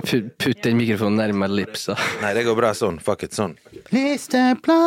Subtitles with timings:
[0.00, 1.96] Putt, den mikrofonen nærmere lipsa.
[2.22, 3.00] Nei, det går bra sånn.
[3.04, 3.56] Fuck it, sånn.
[3.92, 4.80] Listeplan.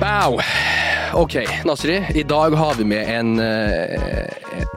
[0.00, 0.40] Bow!
[1.14, 2.02] Ok, Nasri.
[2.14, 4.28] I dag har vi med en, eh,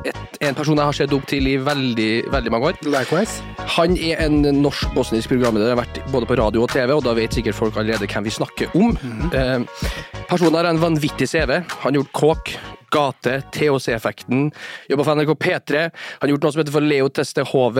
[0.05, 2.81] et, en person jeg har sett opp til i veldig, veldig mange år.
[2.87, 3.41] Likewise.
[3.75, 7.35] Han er en norsk-bosnisk programleder, har vært både på radio og TV, og da vet
[7.35, 8.93] sikkert folk allerede hvem vi snakker om.
[9.35, 9.65] Eh,
[10.29, 11.59] personen har en vanvittig CV.
[11.83, 12.53] Han har gjort Kåk,
[12.91, 14.49] Gate, THC-effekten,
[14.91, 15.83] jobba for NRK P3.
[16.19, 17.79] Han har gjort noe som heter for Leo Teste HV,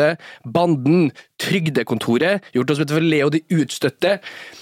[0.56, 1.10] Banden,
[1.42, 4.14] Trygdekontoret, gjort noe som heter for Leo de utstøtte,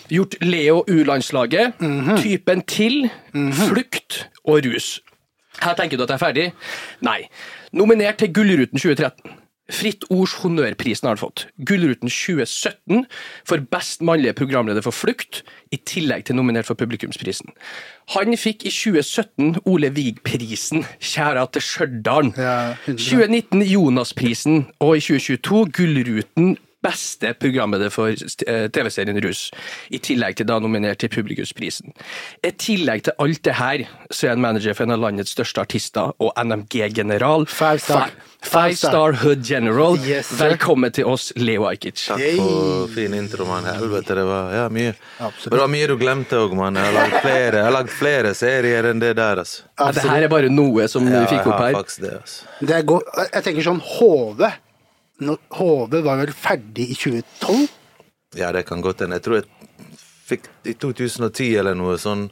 [0.09, 1.77] gjort Leo U-landslaget,
[2.23, 3.05] Typen til,
[3.61, 4.97] Flukt og Rus.
[5.59, 6.47] Her tenker du at jeg er ferdig?
[7.05, 7.21] Nei.
[7.71, 9.37] Nominert til Gullruten 2013.
[9.69, 11.43] Fritt Ords honnørprisen har han fått.
[11.61, 13.03] Gullruten 2017
[13.45, 17.53] for best mannlige programleder for Flukt, i tillegg til nominert for publikumsprisen.
[18.15, 22.31] Han fikk i 2017 Ole Vig-prisen, kjære til Stjørdal.
[22.39, 22.55] Ja,
[22.87, 29.49] 2019 Jonas-prisen, og i 2022 Gullruten beste programleder for eh, TV-serien Rus,
[29.91, 31.91] i tillegg til da nominert til publikumsprisen.
[32.45, 35.59] I tillegg til alt det her, så er han manager for en av landets største
[35.65, 37.45] artister og NMG-general.
[37.51, 38.09] Five star.
[38.13, 39.97] Fi- Five Star Hood General.
[39.99, 40.29] Yes.
[40.39, 42.05] Velkommen til oss, Leo Ajkic.
[42.07, 43.67] Takk for fin intro, mann.
[43.67, 44.93] Helvete, det var ja, mye.
[45.19, 45.51] Absolutt.
[45.51, 46.79] Det var mye du glemte òg, mann.
[46.79, 49.67] Jeg har lagd flere, flere serier enn det der, altså.
[49.75, 51.75] Ja, det her er bare noe som Ja, vi fikk opp her.
[51.81, 52.47] faktisk det, altså.
[52.63, 54.47] Det er jeg tenker sånn HV.
[55.19, 57.67] Når HV var vel ferdig i 2012?
[58.39, 59.17] Ja, det kan godt hende.
[59.19, 59.47] Jeg tror jeg
[60.29, 62.27] fikk i 2010 eller noe sånn,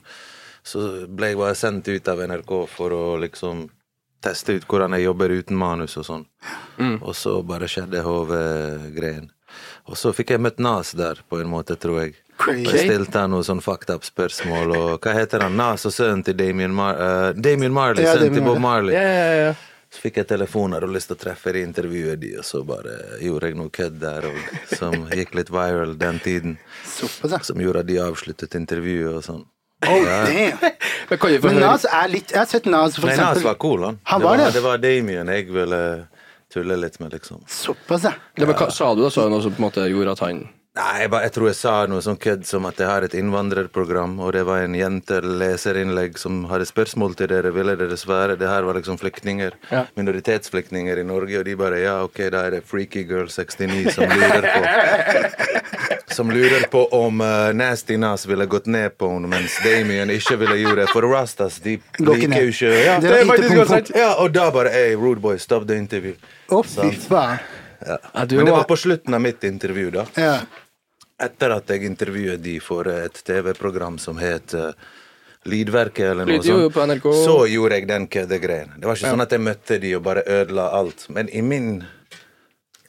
[0.67, 3.65] så ble jeg bare sendt ut av NRK for å liksom
[4.23, 6.23] teste ut hvordan jeg jobber uten manus og sånn.
[7.01, 9.29] Og så bare skjedde HV-greien.
[9.87, 12.17] Og så fikk jeg møtt Nas der, på en måte, tror jeg.
[12.37, 12.67] Crazy.
[12.67, 15.55] Jeg stilte han noen sånn fucked up spørsmål, og hva heter han?
[15.57, 18.93] Nas og sønnen til Damien, Mar uh, Damien Marley, Ja, sønnen til Bob Marley.
[18.93, 18.99] Marley.
[18.99, 19.55] Ja, ja, ja.
[19.93, 22.95] Så fikk jeg telefoner og lyst til å treffe de intervjuet de, og så bare
[23.23, 24.39] gjorde jeg noe kødd der og,
[24.73, 26.57] som gikk litt viral den tiden.
[26.91, 29.45] Som gjorde at de avsluttet intervjuet og sånn.
[29.87, 30.57] Oh, Ja.
[31.09, 33.83] Men kan Men Nas er litt Jeg har sett Nas, for Nei, Nas var cool,
[33.85, 33.99] han.
[34.09, 34.53] Han det, var var, det.
[34.57, 35.81] det var Damien jeg ville
[36.53, 37.43] tulle litt med, liksom.
[37.47, 38.13] Såpass, ja.
[38.35, 39.11] ja, men hva sa du da?
[39.13, 40.41] så noe som på en måte gjorde at han
[40.77, 43.13] Nei, jeg, bare, jeg tror jeg sa noe sånn kødd som at jeg har et
[43.17, 48.35] innvandrerprogram, og det var en jente-leserinnlegg som hadde spørsmål til dere, ville dere svare?
[48.37, 49.85] Det her var liksom flyktninger, Ja.
[49.97, 54.05] minoritetsflyktninger i Norge, og de bare ja, ok, da er det Freaky Girl 69 som
[54.05, 54.61] lurer på
[56.17, 60.37] Som lurer på om uh, Nasty Nas ville gått ned på henne, mens Damien ikke
[60.39, 60.87] ville gjøre det.
[60.89, 63.91] For Rastas, de liker jo ikke ja, Det er det er faktisk godt sagt.
[63.97, 66.15] Ja, og da bare Hey, rude boy, stop the interview.
[66.49, 67.37] Oh, fy faen.
[67.85, 67.97] Ja.
[67.97, 70.05] Ja, Men det var- var på slutten av mitt intervju, da.
[70.17, 70.37] Ja.
[71.17, 74.73] Etter at jeg intervjuet de for et TV-program som het eh,
[75.49, 78.75] Lydverket, eller noe Lyd- jo, sånt, så gjorde jeg den køddegreien.
[78.77, 81.07] Det var ikke sånn at jeg møtte de og bare ødela alt.
[81.15, 81.69] Men i min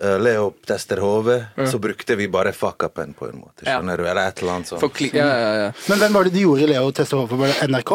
[0.03, 1.31] uh, Leo tester HV,
[1.71, 3.63] så brukte vi bare fuck-upen på en måte.
[3.65, 3.79] Ja.
[3.79, 4.05] Skjønner du?
[4.09, 5.01] Eller et eller annet sånt.
[5.15, 5.71] Ja, ja, ja.
[5.89, 7.41] Men hvem var det du gjorde i Leo tester hodet for?
[7.45, 7.95] Var det NRK?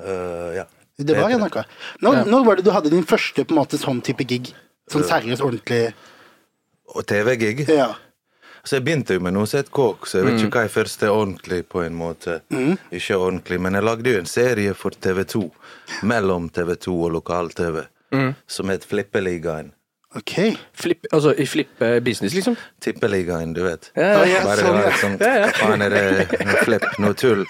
[0.00, 0.66] Uh, ja.
[1.00, 1.62] Det var NRK.
[2.04, 4.52] Når, når var det du hadde din første på en måte sånn type gig?
[4.90, 5.94] Sånn seriøst, ordentlig
[6.90, 7.68] Og TV-gig.
[7.70, 7.92] Ja.
[8.64, 10.74] Så jeg begynte jo med noe som het Kåk, så jeg vet ikke hva jeg
[10.74, 12.40] først er ordentlig på en måte.
[12.92, 15.42] Ikke ordentlig, men jeg lagde jo en serie for TV2,
[16.02, 17.84] mellom TV2 og lokal-TV,
[18.46, 19.72] som het Flippeligaen.
[20.14, 20.32] Ok.
[20.74, 22.56] Flip, altså i flippe business, liksom?
[22.82, 23.92] Tippeligaen, du vet.
[23.94, 24.88] Ja, ja, Bare sånn, ja.
[24.88, 27.44] liksom, hva faen er det, noe flipp, noe tull.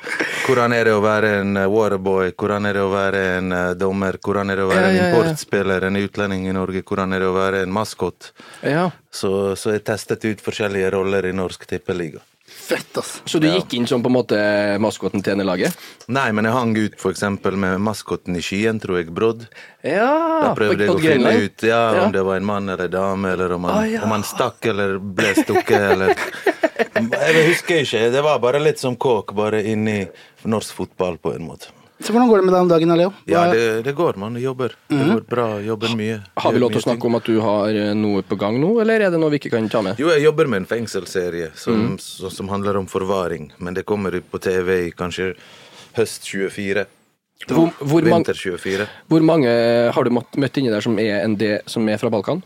[0.44, 3.70] Hvordan er det å være en eh, waterboy, hvordan er det å være en eh,
[3.80, 5.14] dommer, hvordan er det å være Ja, en ja, ja.
[5.14, 8.32] importspiller, en utlending i Norge, hvordan er det å være en maskot.
[8.60, 8.90] Ja.
[9.08, 12.20] Så, så jeg testet ut forskjellige roller i norsk tippeliga.
[12.60, 13.22] Fett, ass.
[13.26, 14.36] Så du gikk inn som på en måte
[14.82, 15.74] maskoten til NE-laget?
[16.12, 19.46] Nei, men jeg hang ut for eksempel med maskoten i Skien, tror jeg, Brodd.
[19.82, 20.10] Ja!
[20.44, 22.04] Da prøvde jeg å finne ut ja, Ja.
[22.04, 24.04] om det var en mann eller en dame, eller om han, Ah, ja.
[24.06, 26.14] om han stakk eller ble stukket, eller
[27.00, 28.06] Jeg husker ikke.
[28.12, 30.04] Det var bare litt som kåk, bare inni
[30.44, 31.72] norsk fotball, på en måte.
[32.00, 33.10] Så hvordan går det med deg om dagen, Leo?
[33.28, 34.36] Ja, det, det går, man.
[34.40, 34.72] Jobber.
[34.88, 35.48] Det går bra.
[35.60, 36.20] Jobber mye.
[36.40, 38.70] Har vi lov til å snakke om at du har eh, noe på gang nå,
[38.80, 40.00] eller er det noe vi ikke kan ta med?
[40.00, 41.98] Jo, jeg jobber med en fengselsserie som, Mm.
[42.00, 45.34] som handler om forvaring, men det kommer på TV i kanskje
[45.98, 46.86] høst 24.
[47.48, 48.86] Hvor, hvor, Vinter 24.
[49.08, 49.48] hvor mange
[49.94, 52.42] har du møtt inni der som er, en del, som er fra Balkan?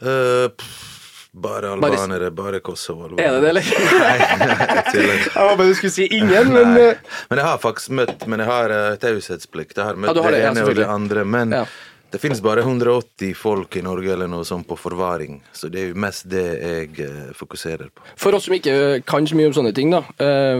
[0.00, 0.89] Uh, pff,
[1.32, 3.10] bare Bare- albanere, bare Kosovo.
[3.18, 3.62] Er det det, eller?
[4.02, 4.16] Nei,
[4.94, 5.20] jeg.
[5.28, 6.96] Jeg håper du skulle si ingen, men eh,
[7.30, 9.76] Men jeg har faktisk møtt Men jeg har uh, taushetsplikt.
[9.78, 11.24] Jeg har møtt Ja, har det, det, ja, ene og det andre.
[11.24, 11.64] Men Ja.
[12.10, 15.92] Det finnes bare 180 folk i Norge eller noe sånt på forvaring, så det er
[15.92, 18.02] jo mest det jeg eh, fokuserer på.
[18.18, 18.74] For oss som ikke
[19.06, 20.00] kan så mye om sånne ting, da.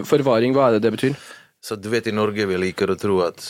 [0.06, 1.17] Forvaring, hva er det det betyr?
[1.58, 3.43] Så du vet i Norge vi liker å tro at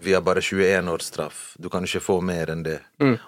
[0.00, 1.54] vi har bare 21 års straff.
[1.58, 2.80] Du kan ikke få mer enn det.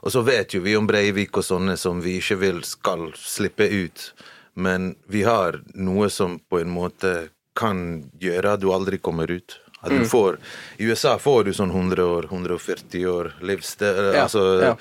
[0.03, 3.67] Og så vet jo vi om Breivik og sånne som vi ikke vil skal slippe
[3.69, 4.13] ut.
[4.55, 9.59] Men vi har noe som på en måte kan gjøre at du aldri kommer ut.
[9.83, 10.37] At du får,
[10.77, 14.75] I USA får du sånn 100 år, 140 år livssted Ja, altså, ja.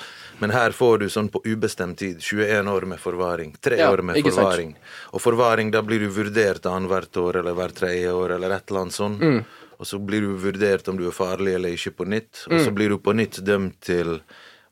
[0.43, 2.17] Men her får du sånn på ubestemt tid.
[2.19, 3.53] 21 år med forvaring.
[3.63, 4.73] Tre Ja, år med forvaring.
[4.75, 5.13] sant.
[5.15, 8.81] Og forvaring, da blir du vurdert annethvert år eller hvert tredje år eller et eller
[8.81, 9.21] annet sånt.
[9.23, 9.39] Mm.
[9.79, 12.45] Og så blir du vurdert om du er farlig eller ikke på nytt.
[12.47, 12.65] Og Mm.
[12.65, 14.19] så blir du på nytt dømt til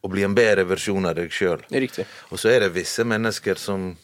[0.04, 1.62] å bli en bedre versjon av deg sjøl.
[2.31, 3.95] Og så er det visse mennesker som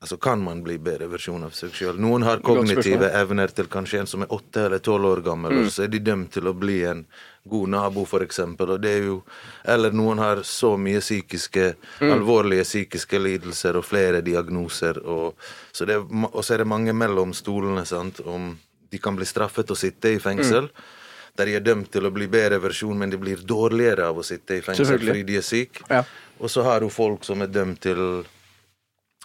[0.00, 1.96] Altså kan man bli bedre versjon av seg sjøl.
[1.98, 5.64] Noen har kognitive evner til kanskje en som er åtte eller tolv år gammel, Mm.
[5.66, 7.04] og så er de dømt til å bli en
[7.48, 8.70] god nabo, for eksempel.
[8.70, 9.24] Og det er jo
[9.64, 12.12] Eller noen har så mye psykiske, Mm.
[12.12, 15.34] alvorlige psykiske lidelser og flere diagnoser, og
[15.72, 18.56] så, det og så er det mange mellom stolene, sant, om
[18.90, 20.70] de kan bli straffet og sitte i fengsel.
[20.70, 20.94] Mm.
[21.38, 24.26] Der de er dømt til å bli bedre versjon, men de blir dårligere av å
[24.26, 25.84] sitte i fengsel fordi de er syke.
[25.90, 26.02] Ja.
[26.38, 28.00] Og så har du folk som er dømt til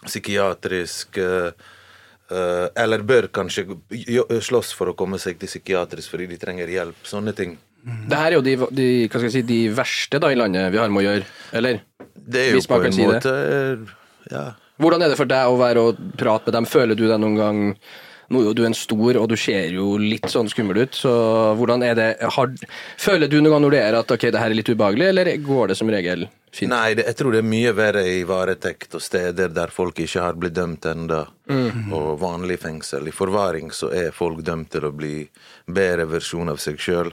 [0.04, 1.68] psykiatrisk eh,
[2.82, 3.66] Eller bør kanskje
[4.42, 7.02] slåss for å komme seg til psykiatrisk fordi de trenger hjelp.
[7.06, 7.56] Sånne ting.
[7.84, 8.88] Det her er jo de, de,
[9.28, 11.26] si, de verste da i landet vi har med å gjøre,
[11.58, 11.82] eller?
[12.14, 13.10] Det er jo på kan en si det.
[13.12, 13.96] måte eh,
[14.32, 14.44] Ja.
[14.80, 16.66] Hvordan er det for deg å være og prate med dem?
[16.66, 17.58] Føler du deg noen gang
[18.32, 21.12] Nå er jo du en stor, og du ser jo litt sånn skummel ut, så
[21.58, 22.54] hvordan er det har,
[23.00, 25.36] Føler du noen gang når det er at ok, det her er litt ubehagelig, eller
[25.44, 26.70] går det som regel fint?
[26.72, 30.26] Nei, det, jeg tror det er mye verre i varetekt og steder der folk ikke
[30.26, 31.24] har blitt dømt ennå.
[31.50, 31.90] Mm.
[31.92, 33.08] Og vanlig fengsel.
[33.08, 35.16] I forvaring så er folk dømt til å bli
[35.66, 37.12] bedre versjon av seg sjøl.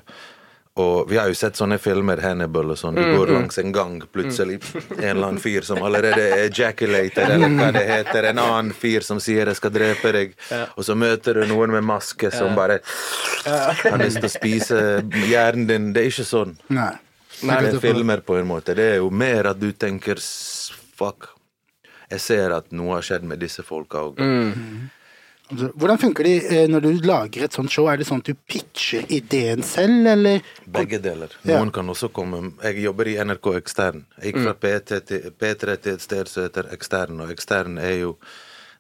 [0.80, 2.96] Og vi har jo sett sånne filmer, Hannibal og sånn.
[2.96, 7.68] Du går langs en gang, plutselig en eller annen fyr som allerede ejaculater, eller hva
[7.76, 8.30] det heter.
[8.30, 10.34] En annen fyr som sier 'jeg skal drepe deg',
[10.78, 12.80] og så møter du noen med maske som bare
[13.46, 15.94] har lyst til å spise hjernen din.
[15.94, 16.58] Det er ikke sånn.
[16.70, 16.96] Nei.
[17.44, 18.76] Nei, det er filmer på en måte.
[18.76, 20.16] Det er jo mer at du tenker
[20.96, 21.30] fuck.
[22.12, 24.20] Jeg ser at noe har skjedd med disse folka òg.
[24.20, 24.90] Mm.
[25.52, 27.88] Hvordan funker det eh, når du lager et sånt show?
[27.92, 30.46] Er det sånn at du pitcher ideen selv, eller?
[30.66, 31.34] Begge deler.
[31.44, 31.60] Ja.
[31.60, 34.06] Noen kan også komme Jeg jobber i NRK ekstern.
[34.18, 38.16] Jeg gikk fra til, P3 til et sted som heter ekstern, og ekstern er jo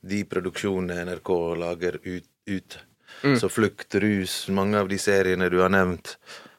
[0.01, 2.29] de produksjonene NRK lager ut.
[2.49, 2.79] ut.
[3.37, 6.15] Så Flukt, Rus, mange av de seriene du har nevnt,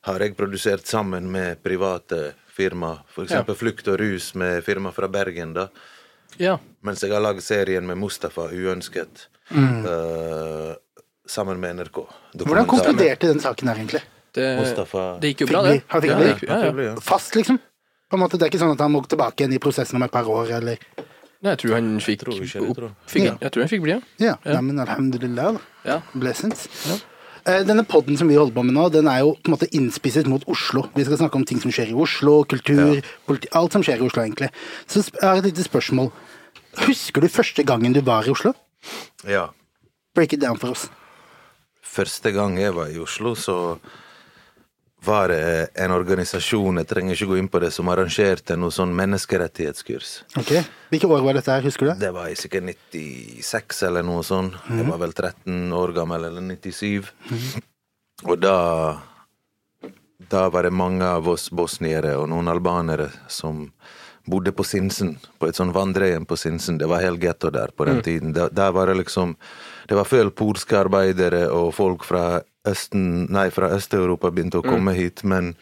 [0.06, 2.99] har jeg produsert sammen med private firma.
[3.11, 5.69] For eksempel Flukt og Rus med firma fra Bergen, da.
[6.38, 6.58] Ja.
[6.82, 10.73] Mens jeg har lagd serien med Mustafa Uønsket eh,
[11.29, 11.99] sammen med NRK.
[12.34, 12.46] Mm.
[12.46, 14.02] Hvordan konkluderte den saken her, egentlig?
[14.32, 15.82] Det, Mustafa det gikk jo bra, det.
[15.93, 16.26] han fikk ja, bli?
[16.26, 16.73] det gikk- ja, ja.
[16.73, 17.00] Ja, ja.
[17.05, 17.58] Fast, liksom?
[18.11, 20.02] På en måte, Det er ikke sånn at han må tilbake igjen i prosessen om
[20.06, 20.79] et par år, eller
[21.43, 22.94] Nei, jeg tror han fikk tror ikke jeg tror jeg.
[23.11, 23.32] fikk, Ja.
[23.43, 24.00] Jeg tror han fikk bli, ja.
[24.23, 24.61] Ja, ja.
[24.62, 25.56] men alhamdulillah.
[25.85, 25.96] ja.
[26.14, 26.69] Blessings.
[26.87, 27.00] Eh,
[27.42, 30.28] Denne podden som vi holder på med nå, den er jo på en måte innspisset
[30.30, 30.84] mot Oslo.
[30.94, 34.06] Vi skal snakke om ting som skjer i Oslo, kultur, politi alt som skjer i
[34.06, 34.52] Oslo, egentlig.
[34.86, 36.12] Så jeg har et lite spørsmål.
[36.84, 38.54] Husker du første gangen du var i Oslo?
[39.26, 39.48] Ja.
[40.14, 40.86] Break it down for oss.
[41.82, 43.56] Første gang jeg var i Oslo, så
[45.04, 50.12] var en organisasjon, jeg trenger ikke gå inn på det, som arrangerte noe sånn menneskerettighetskurs.
[50.38, 50.52] Ok,
[50.93, 52.10] Hvilke år var dette her, husker du det?
[52.14, 54.54] Var i sikkert 96 eller noe sånt.
[54.70, 57.10] Jeg var vel 13 år gammel, eller 97.
[58.28, 58.56] Og da
[60.32, 63.66] Da var det mange av oss bosniere og noen albanere som
[64.25, 66.78] bodde på Sinsen, på et sånn vandrehjem på Sinsen.
[66.78, 68.32] Det var helt getto der på den tiden.
[68.32, 69.35] Da, der var det liksom
[69.88, 74.95] Det var før polske arbeidere og folk fra Østen, nei, fra Øst-Europa begynte å komme
[74.95, 75.54] hit, men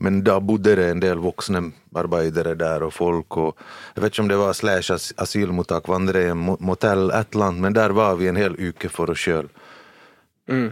[0.00, 1.60] men da bodde det en del voksne
[1.98, 3.58] arbeidere der, og folk, og
[3.96, 7.76] jeg vet ikke om det var slash as asylmottak, vandrehjem, motell, et eller annet, men
[7.76, 9.50] der var vi en hel uke for oss sjøl.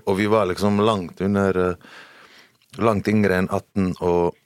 [0.06, 1.96] Og vi var liksom langt under eh,
[2.78, 4.36] Langt yngre enn 18, og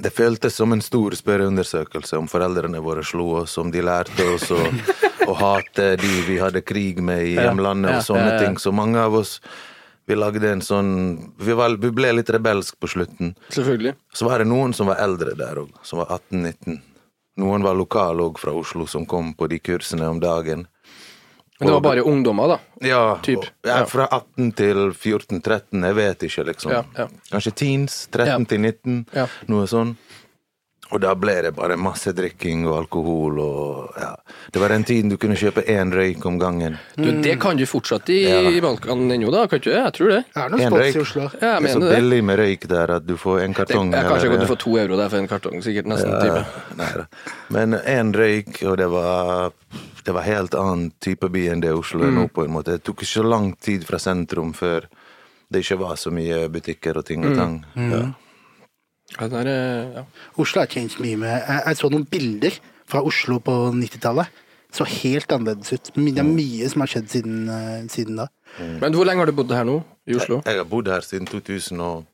[0.00, 4.48] det føltes som en stor spørreundersøkelse om foreldrene våre slo oss, om de lærte oss
[4.50, 4.58] å,
[5.30, 8.56] å hate de vi hadde krig med i hjemlandet, og sånne ting.
[8.58, 9.36] Så mange av oss
[10.10, 10.90] vi lagde en sånn
[11.38, 13.34] vi, var, vi ble litt rebelsk på slutten.
[13.54, 13.94] Selvfølgelig.
[14.14, 16.80] Så var det noen som var eldre der òg, som var 18-19.
[17.40, 20.66] Noen var lokale òg fra Oslo, som kom på de kursene om dagen.
[21.60, 22.56] Men det var bare ungdommer, da.
[22.88, 26.72] Ja, Typ, ja, fra 18 til 14-13, jeg vet ikke, liksom.
[26.72, 27.06] Ja, ja.
[27.30, 28.38] Kanskje teens, 13 Ja.
[28.48, 29.26] til 19, Ja.
[29.46, 29.96] noe sånn.
[30.92, 34.16] Og da ble det bare masse drikking og alkohol og ja.
[34.50, 36.78] Det var den tiden du kunne kjøpe én røyk om gangen.
[36.96, 38.40] Du, det kan du fortsatt i, Ja.
[38.50, 39.46] i Balkan ennå, da?
[39.46, 39.84] Kan ikke det?
[39.84, 40.24] Jeg tror det.
[40.34, 40.96] Det er noen En spots røyk.
[40.96, 41.22] i Oslo.
[41.40, 41.94] Ja, jeg Det er så det.
[41.96, 43.92] billig med røyk der at du får en det kartong.
[43.92, 46.44] jeg, kanskje eller- du får to euro der for en kartong, sikkert nesten Ja,
[46.76, 47.06] da.
[47.50, 49.52] Men én røyk, og det var
[50.04, 52.30] Det var helt annen type by enn det Oslo er nå, Mm.
[52.32, 52.64] på en måte.
[52.72, 54.86] Det tok ikke så lang tid fra sentrum før
[55.52, 57.36] det ikke var så mye butikker og ting og Mm.
[57.36, 57.64] tang.
[57.76, 58.14] Ja.
[59.18, 60.04] Ja, det er, eh, ja.
[60.38, 62.58] Oslo har changed mye med Jeg, jeg så noen bilder
[62.90, 64.26] fra Oslo på 90-tallet.
[64.70, 65.90] Så helt annerledes ut.
[65.96, 68.28] Det er mye som har skjedd siden, eh, siden da.
[68.80, 69.80] Men hvor lenge har du bodd her nå?
[70.06, 70.42] I Oslo?
[70.46, 72.06] Jeg har bodd her siden 2011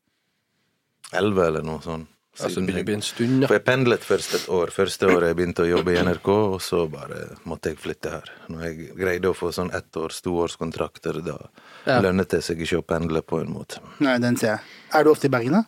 [1.47, 2.09] eller noe sånt.
[2.37, 3.49] Altså, det begynner å bli en stund, ja.
[3.49, 4.73] For jeg pendlet først et år.
[4.75, 8.33] Første året jeg begynte å jobbe i NRK, og så bare måtte jeg flytte her.
[8.53, 11.39] Når jeg greide å få sånn ettårs, toårskontrakter, da
[11.87, 12.01] Ja.
[12.05, 13.81] lønnet det seg ikke å pendle på en måte.
[14.01, 14.61] Nei, den ser jeg.
[14.93, 15.65] Er du ofte i Bergen, da?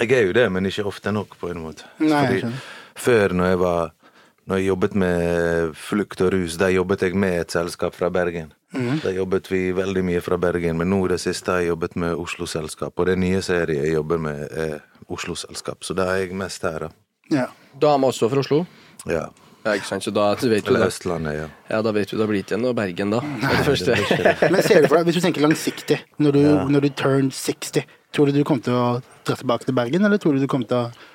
[0.00, 1.86] Jeg er jo det, men ikke ofte nok, på en måte.
[2.02, 2.54] Nei, Fordi
[2.94, 3.92] før, når jeg var
[4.44, 8.50] når jeg jobbet med flukt og rus, da jobbet jeg med et selskap fra Bergen.
[8.74, 8.98] Mm.
[9.00, 12.18] Da jobbet vi veldig mye fra Bergen, men nå det siste har jeg jobbet med
[12.20, 12.92] Oslo-selskap.
[12.98, 16.88] Og det nye seriet jeg jobber med, er Oslo-selskap, så da er jeg mest her,
[16.88, 16.92] da.
[17.32, 17.46] Ja.
[17.80, 18.64] Dame også fra Oslo?
[19.08, 19.30] Ja.
[19.64, 20.86] Ja, ikke sant, så da vet du Eller da.
[20.92, 21.46] Østlandet, ja.
[21.70, 23.22] Ja, da vet du da blir det ikke noe Bergen, da.
[23.40, 24.34] Det er det.
[24.52, 26.42] Men ser du for deg, hvis du tenker langsiktig, når du,
[26.74, 28.86] når du turn 60, tror du du kommer til å
[29.26, 31.10] dra tilbake til Bergen, eller tror du du kommer til å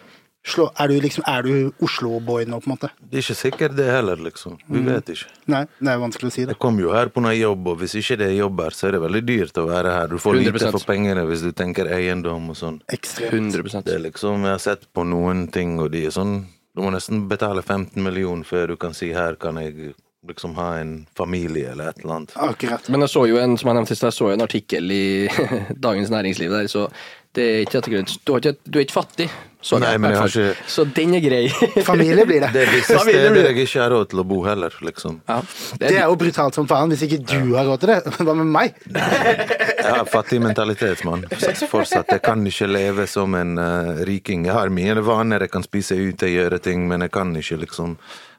[0.49, 2.89] slå Er du liksom Er du Oslo-boy nå, på en måte?
[2.99, 4.55] Det er ikke sikkert det heller, liksom.
[4.71, 5.27] Vi vet ikke.
[5.51, 6.55] Nei, det er vanskelig å si det.
[6.55, 8.87] Jeg kom jo her på noe jobb, og hvis ikke det er jobb her, så
[8.87, 10.07] er det veldig dyrt å være her.
[10.07, 10.47] Du får 100%.
[10.47, 12.79] lite for pengene hvis du tenker eiendom og sånn.
[12.95, 13.35] Ekstremt.
[13.51, 16.39] 100% Det er liksom, Jeg har sett på noen ting, og de er sånn
[16.75, 19.91] Du må nesten betale 15 millioner før du kan si her kan jeg
[20.27, 22.33] liksom ha en familie eller et eller annet.
[22.35, 22.89] Akkurat.
[22.89, 25.03] Men jeg så jo en som jeg nevnte jeg så jo en artikkel i
[25.87, 26.89] Dagens Næringsliv der, så
[27.37, 28.07] det er ikke dette grunn.
[28.25, 29.27] Du, ikke, du er ikke fattig,
[29.61, 31.41] så, Nei, men jeg har ikke- så den er grei.
[31.91, 32.49] Familie blir det.
[32.55, 35.19] Det er visse steder jeg ikke har råd til å bo heller, liksom.
[35.29, 35.37] ja,
[35.79, 36.89] Det er jo brutalt som faen.
[36.91, 38.79] Hvis ikke du har råd til det, hva med meg?
[38.89, 41.23] Jeg har fattig mentalitet, mann.
[41.69, 42.09] Fortsatt.
[42.17, 44.47] Jeg kan ikke leve som en uh, riking.
[44.49, 47.95] Jeg har mine vaner, jeg kan spise ute, gjøre ting, men jeg kan ikke liksom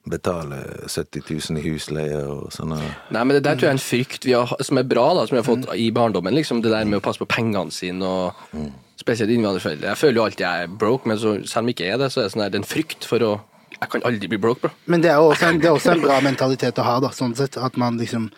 [0.08, 0.56] betale
[0.88, 2.78] 70 000 i husleie og sånne
[3.12, 5.26] Nei, men det der tror jeg er en frykt vi har, som er bra, da,
[5.28, 6.34] som vi har fått i barndommen.
[6.34, 8.60] liksom Det der med å passe på pengene sine, og
[9.00, 9.92] spesielt innvandrerforeldre.
[9.92, 12.10] Jeg føler jo alltid jeg er broke, men så, selv om jeg ikke er det,
[12.12, 13.32] så er det sånn der, det er en frykt for å
[13.80, 14.70] Jeg kan aldri bli broke, bro.
[14.92, 17.12] Men det er jo også en, det er også en bra mentalitet å ha, da,
[17.16, 17.56] sånn sett.
[17.56, 18.28] At man liksom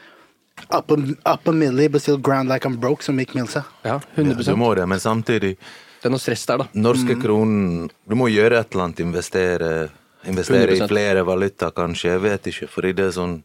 [0.70, 3.64] Up a, up a but still ground like I'm broke, som Mick Mill sa.
[3.82, 6.66] Ja, ja, 100 Du må det, men samtidig Det er noe stress der, da.
[6.74, 9.90] Norske kronen Du må gjøre et eller annet, investere
[10.26, 10.88] Investere i 100%.
[10.88, 12.12] flere valuta, kanskje.
[12.16, 13.42] Jeg vet ikke, fordi det er sånn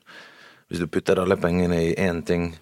[0.69, 2.57] Hvis du putter alle pengene i én ting,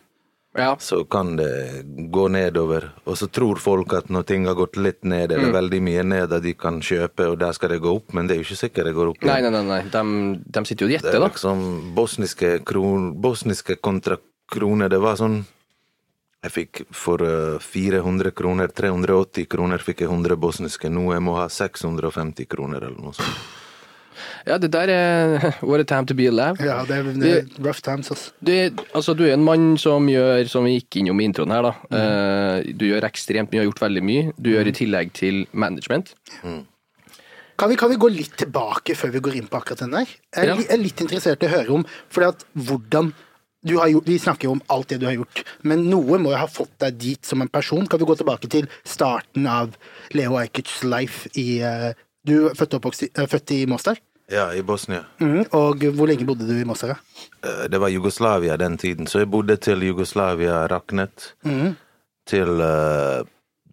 [0.55, 0.75] Ja.
[0.77, 2.91] så kan det gå nedover.
[3.07, 6.31] Og så tror folk at når ting har gått litt ned, eller veldig mye ned,
[6.31, 8.69] at de kan kjøpe, og der skal det gå opp, men det er jo ikke
[8.69, 9.23] sikkert det går opp.
[9.23, 9.63] Nei, nei, nei.
[9.63, 9.81] nei.
[9.89, 14.17] De, de sitter jo og Det er liksom bosniske, kron, bosniske kontra
[14.51, 14.87] kroner.
[14.87, 15.45] Det var sånn
[16.45, 20.91] Jeg fikk for eh, 400 kroner, 380 kroner fikk jeg 100 bosniske.
[20.93, 23.63] Nå jeg må ha 650 kroner eller noe sånt.
[24.45, 26.61] Ja, det der er What a time to be alive.
[26.61, 28.31] Ja, det er, det er rough times, altså.
[28.45, 28.51] Du,
[28.93, 31.73] altså, du er en mann som gjør, som vi gikk innom i introen her, da.
[31.97, 34.31] Eh, du gjør ekstremt mye, har gjort veldig mye.
[34.37, 36.13] Du gjør i tillegg til management.
[37.55, 40.09] Kan vi, kan vi gå litt tilbake før vi går inn på akkurat den der?
[40.35, 40.57] Jeg er, Ja.
[40.75, 43.13] er litt interessert i å høre om fordi at hvordan
[43.65, 46.29] du har gjort, Vi snakker jo om alt det du har gjort, men noe må
[46.35, 47.87] jo ha fått deg dit som en person.
[47.89, 49.71] Kan vi gå tilbake til starten av
[50.13, 51.93] Leo Ajkics life i eh,
[52.27, 53.97] Du er født, oppvokst eh, født i Mostar?
[54.31, 55.03] Ja, i Bosnia.
[55.21, 56.95] Mm, Og hvor lenge bodde du i Mossara?
[57.43, 61.33] Eh, Det var Jugoslavia den tiden, så jeg bodde til Jugoslavia raknet.
[62.25, 63.23] Til eh,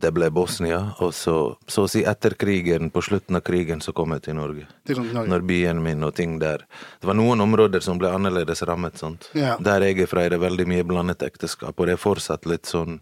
[0.02, 3.92] det ble Bosnia, og så, så å si etter krigen, på slutten av krigen, så
[3.94, 4.66] kom jeg til Norge.
[4.84, 5.28] Til Norge.
[5.30, 6.64] Når byen min og ting der
[7.00, 8.98] Det var noen områder som ble annerledes rammet.
[8.98, 9.30] sant?
[9.38, 9.56] Ja.
[9.62, 12.66] Der jeg er fra, er det veldig mye blandet ekteskap, og det er fortsatt litt
[12.66, 13.00] sånn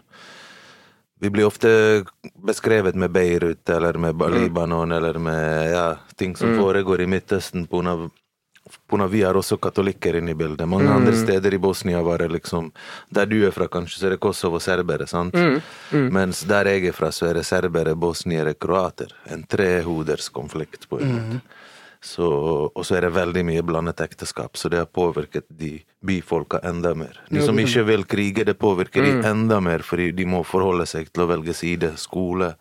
[1.20, 2.04] Vi blir ofte
[2.46, 7.66] beskrevet med Beirut eller med Ba- Libanon eller med ja, ting som foregår i Midtøsten
[7.86, 8.10] av
[9.10, 10.68] vi har også katolikker inne i bildet.
[10.68, 12.68] Mange andre steder i Bosnia var det liksom
[13.10, 15.34] Der du er fra, kanskje, så er det Kosovo og serbere, sant?
[15.90, 19.10] Mens der jeg er fra, så er det serbere, bosniere, kroater.
[19.26, 21.40] En trehoders konflikt, på en måte.
[22.02, 22.26] Så,
[22.72, 26.94] og så er det veldig mye blandet ekteskap, så det har påvirket de byfolka enda
[26.96, 27.18] mer.
[27.28, 31.10] De som ikke vil krige, det påvirker de enda mer, fordi de må forholde seg
[31.12, 32.54] til å velge side, skole.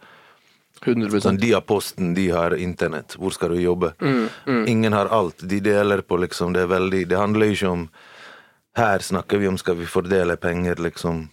[0.84, 3.16] 100 Sånn, de har posten, de har internett.
[3.20, 3.94] Hvor skal du jobbe?
[4.68, 5.44] Ingen har alt.
[5.44, 7.82] De deler på liksom Det veldig Det handler ikke om
[8.78, 11.26] Her snakker vi om skal vi fordele penger, liksom.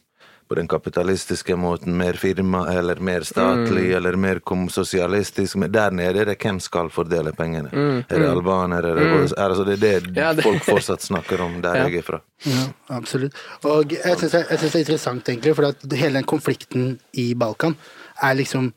[0.49, 3.97] På den kapitalistiske måten, mer firma eller mer statlig Mm.
[3.97, 4.39] eller mer
[4.71, 5.57] sosialistisk.
[5.57, 7.71] Men der nede er det hvem skal fordele pengene.
[7.73, 8.05] Mm.
[8.09, 8.91] Er det albanere?
[8.91, 11.89] Er det, altså, det er det, Ja, det- folk fortsatt snakker om der Ja.
[11.89, 12.21] jeg er fra.
[12.47, 13.33] Ja, absolutt.
[13.65, 17.77] Og jeg syns det er interessant, egentlig, for at hele den konflikten i Balkan
[18.23, 18.73] er liksom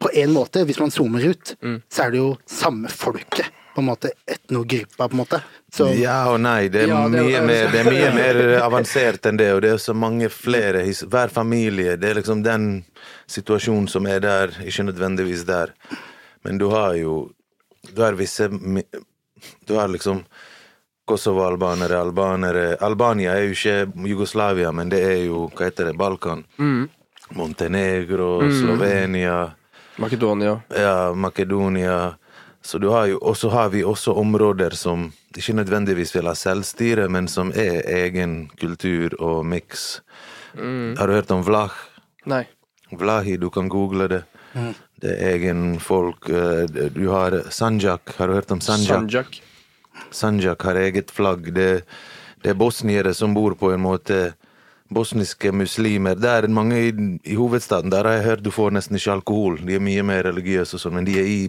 [0.00, 1.82] På en måte, hvis man zoomer ut, Mm.
[1.92, 3.50] så er det jo samme folket.
[3.74, 5.40] På en måte etnogruppa, på en måte.
[5.72, 6.68] Så Ja og nei.
[6.68, 9.70] Det er, Ja, det mye, mer, det er mye mer avansert enn det, og det
[9.74, 11.96] er så mange flere Hver familie.
[11.96, 12.84] Det er liksom den
[13.30, 15.74] situasjonen som er der, ikke nødvendigvis der.
[16.44, 17.30] Men du har jo
[17.96, 18.48] Du har visse
[19.66, 20.24] Du har liksom
[21.06, 25.96] Kosovo-albanere, albanere Albania er jo ikke Jugoslavia, men det er jo Hva heter det?
[25.98, 26.44] Balkan.
[27.30, 29.52] Montenegro, Slovenia
[29.98, 30.60] Makedonia.
[30.76, 32.14] ja, Makedonia.
[32.62, 36.34] Så du har jo, og så har vi også områder som ikke nødvendigvis vil ha
[36.36, 40.00] selvstyre, men som er egen kultur og miks.
[40.54, 41.70] Har du hørt om Vlah?
[42.28, 42.44] Nei.
[42.92, 44.22] Vlahi, du kan google det.
[45.00, 46.28] Det er egen folk.
[46.28, 48.98] eh, Du har Sanjak, har du hørt om Sanjak?
[49.06, 49.40] Sanjak.
[50.10, 51.54] Sanjak har eget flagg.
[51.54, 51.84] Det,
[52.42, 54.34] det er bosniere som bor på en måte
[54.90, 56.14] Bosniske muslimer.
[56.18, 56.92] Der mange i,
[57.24, 59.60] i hovedstaden der har jeg hørt du får nesten ikke alkohol.
[59.62, 61.40] De er mye mer religiøse og sånn, men de er i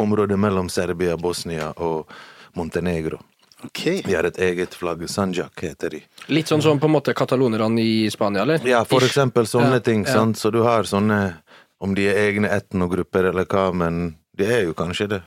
[0.00, 2.10] området mellom Serbia, Bosnia og
[2.54, 3.18] Montenegro.
[3.64, 4.00] Okay.
[4.02, 5.04] De har et eget flagg.
[5.08, 6.00] Sanjak heter de.
[6.34, 8.64] Litt sånn som på en måte katalonerne i Spania, eller?
[8.66, 10.02] Ja, for eksempel sånne Ja, ting.
[10.04, 10.12] ja.
[10.16, 10.36] sant?
[10.40, 11.20] Så du har sånne
[11.82, 15.22] Om de er egne etnogrupper eller hva, men de er jo kanskje det.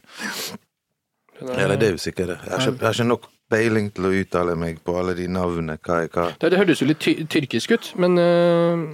[1.41, 2.37] Eller det er jo sikkert det.
[2.45, 5.25] Jeg har ikke, jeg har ikke nok peiling til å uttale meg på alle de
[5.27, 6.29] navnene, hva er hva.
[6.39, 8.85] Det, det hørtes jo litt ty tyrkisk ut, men øh,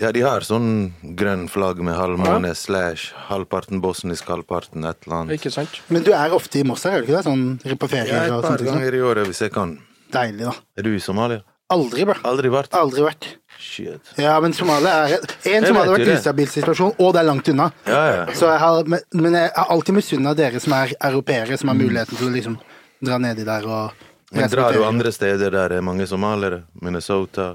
[0.00, 5.36] Ja, de har sånn grønn flagg med halvmåne slash halvparten bosnisk, halvparten et eller annet.
[5.36, 5.82] ikke sant?
[5.92, 7.24] Men du er ofte i Moss her, er du ikke det?
[7.26, 9.76] Sånn på Ja, ferier et par ganger i året hvis jeg kan.
[10.10, 10.54] Deilig, da.
[10.80, 11.44] Er du i Somalia?
[11.70, 12.16] Aldri, bro.
[12.26, 12.72] Aldri vært?
[12.74, 13.26] Aldri vært.
[13.60, 14.08] Shit.
[14.18, 16.16] Ja, men Somalia er En Somalia som vet hadde jo vært det.
[16.18, 17.68] ustabil situasjon, og det er langt unna.
[17.86, 18.24] Ja, ja.
[18.34, 22.16] Så jeg har, men, jeg har alltid misunna dere som er europeere, som har muligheten
[22.16, 22.56] til å liksom
[23.04, 26.62] dra nedi der og Men drar du andre steder der det er mange somaliere?
[26.80, 27.52] Minnesota,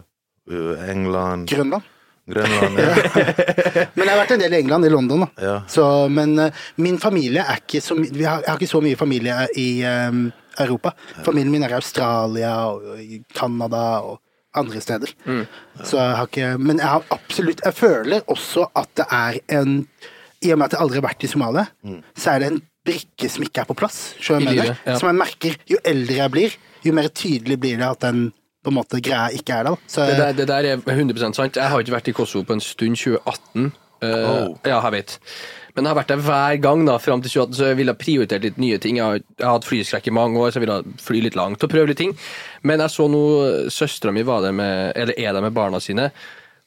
[0.52, 1.84] uh, England, Grønland.
[2.30, 2.80] Grønland?
[2.80, 2.94] Ja.
[3.96, 5.46] Men jeg har vært en del i England, i London, da.
[5.46, 5.56] Ja.
[5.70, 9.38] Så, men uh, min familie er ikke så mye Jeg har ikke så mye familie
[9.62, 10.28] i um,
[10.62, 10.96] Europa.
[11.26, 14.22] Familien min er i Australia og i Canada og
[14.56, 15.12] andre steder.
[15.84, 19.82] Så jeg har ikke Men jeg har absolutt Jeg føler også at det er en
[20.42, 21.66] I og med at jeg aldri har vært i Somalia,
[22.16, 24.16] så er det en brikke som ikke er på plass.
[24.30, 24.98] livet, ja.
[25.00, 28.28] Som jeg merker jo eldre jeg blir, jo mer tydelig blir det at den
[28.66, 29.82] på en måte greia ikke er der.
[29.88, 31.60] Så, Det der, det der er 100% sant.
[31.62, 33.72] Jeg har ikke vært i Kosovo på en stund, 2018.
[34.04, 34.58] Uh, Oh.
[34.68, 35.14] Ja, jeg vet.
[35.76, 38.44] Men jeg har vært der hver gang da, fram til 2018, så jeg ville prioritert
[38.46, 39.00] litt nye ting.
[39.00, 41.64] Jeg har, jeg har hatt flyskrekk i mange år, så jeg ville fly litt langt
[41.66, 42.14] og prøve litt ting.
[42.64, 43.22] Men jeg så nå
[43.74, 46.10] søstera mi var der med, eller er der med barna sine.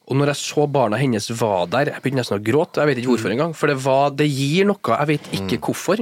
[0.08, 2.80] Og når jeg så barna hennes var der, jeg begynte nesten å gråte.
[2.80, 3.50] Jeg vet ikke hvorfor engang.
[3.56, 6.00] For det, var, det gir noe, jeg vet ikke hvorfor.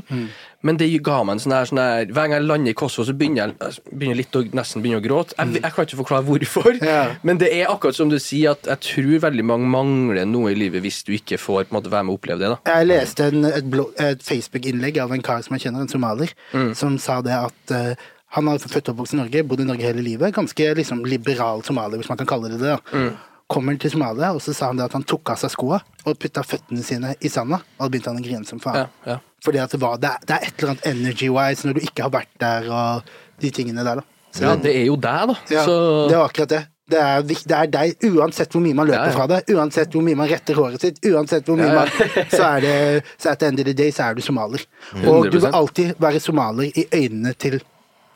[0.64, 3.04] Men det ga meg en sånn her, sånn her Hver gang jeg lander i Kosovo,
[3.08, 5.36] så begynner jeg, jeg begynner litt å, nesten begynner å gråte.
[5.36, 6.72] Jeg, jeg kan ikke forklare hvorfor.
[6.86, 7.16] Ja.
[7.26, 10.58] Men det er akkurat som du sier, at jeg tror veldig mange mangler noe i
[10.58, 12.50] livet hvis du ikke får på en måte være med og oppleve det.
[12.52, 12.76] da.
[12.76, 16.32] Jeg leste en, et, et Facebook-innlegg av en kar som jeg kjenner, en somalier,
[16.78, 19.88] som sa det at uh, han har født og oppvokst i Norge, bodd i Norge
[19.88, 20.34] hele livet.
[20.36, 22.76] Ganske liksom liberal somalier, hvis man kan kalle det det.
[22.76, 23.06] da.
[23.46, 26.16] Kommer til Somalia, og så sa han det at han tok av seg skoa og
[26.18, 27.60] putta føttene sine i sanda.
[27.78, 28.86] Og da begynte han å grine som faen.
[29.06, 29.18] Ja, ja.
[29.46, 32.06] Fordi at det, var, det, er, det er et eller annet energy-wise når du ikke
[32.08, 33.12] har vært der, og
[33.44, 34.30] de tingene der, da.
[34.34, 35.36] Så, ja, det er jo deg, da.
[35.54, 35.76] ja, så
[36.10, 36.62] Det var akkurat det.
[36.86, 39.14] Det er, det er deg, uansett hvor mye man løper Ja, ja.
[39.16, 42.42] fra det, uansett hvor mye man retter håret sitt, uansett hvor mye Ja, man Så
[42.46, 42.74] er det
[43.18, 44.62] så at the end of the day så er du somalier.
[45.10, 47.58] Og du vil alltid være somalier i øynene til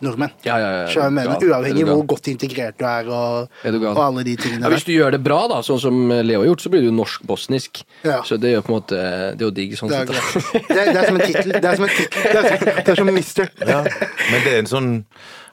[0.05, 0.33] nordmenn.
[0.47, 0.87] Ja, ja, ja.
[0.91, 4.37] Så jeg mener, Uavhengig hvor godt integrert du er, og, Er du og alle de
[4.41, 6.87] tingene ja, Hvis du gjør det bra, da, sånn som Leo har gjort, så blir
[6.87, 7.83] du norsk-bosnisk.
[8.07, 8.21] Ja.
[8.27, 10.09] Så det er jo på en måte Det er jo digg sånn der.
[10.09, 10.63] Det sett.
[10.69, 11.55] det, det er som en tittel.
[11.57, 12.31] Det er som en tittel.
[12.31, 13.53] Det er som, er mister.
[13.61, 14.91] Ja, men det er en sånn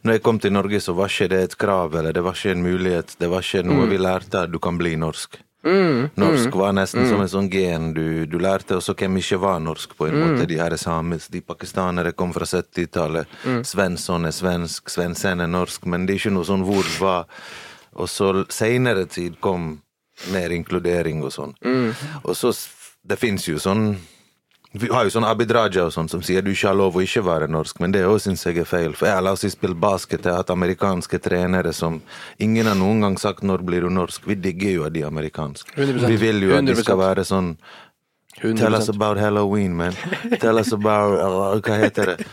[0.06, 2.54] Når jeg kom til Norge, så var ikke det et krav, eller det var ikke
[2.56, 3.18] en mulighet.
[3.20, 5.40] Det var ikke noe vi lærte at du kan bli norsk.
[5.63, 9.60] Norsk var nesten som en sånn gen du, du lærte, og så hvem ikke var
[9.60, 10.46] norsk, på en måte.
[10.48, 13.28] De her er samis, de pakistanere kom fra 70-tallet.
[13.67, 17.26] Svensson er svensk, Svensen er norsk, men det er ikke noe sånn hvor var.
[17.98, 19.80] Og så seinere tid kom
[20.34, 21.58] mer inkludering og sånn.
[22.24, 22.54] Og så
[23.08, 23.96] Det fins jo sånn
[24.82, 27.04] vi har jo sånn Abid Raja og sånn som sier du ikke har lov å
[27.04, 28.94] ikke være norsk, men det òg syns jeg er feil.
[28.98, 32.02] For jeg har la oss si spille basket, jeg har hatt amerikanske trenere som
[32.44, 34.28] ingen har noen gang sagt 'når blir du norsk'.
[34.28, 35.72] Vi digger jo de amerikanske.
[35.76, 36.08] 100%.
[36.08, 37.06] Vi vil jo at de skal 100%.
[37.06, 37.58] være sånn
[38.42, 39.94] Tell us about Halloween, man.
[40.40, 42.26] Tell us about uh, Hva heter det?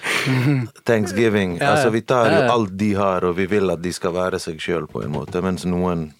[0.84, 1.56] Thanksgiving.
[1.56, 1.70] Ja, ja.
[1.70, 4.60] Altså, vi tar jo alt de har, og vi vil at de skal være seg
[4.60, 6.10] sjøl, på en måte, mens noen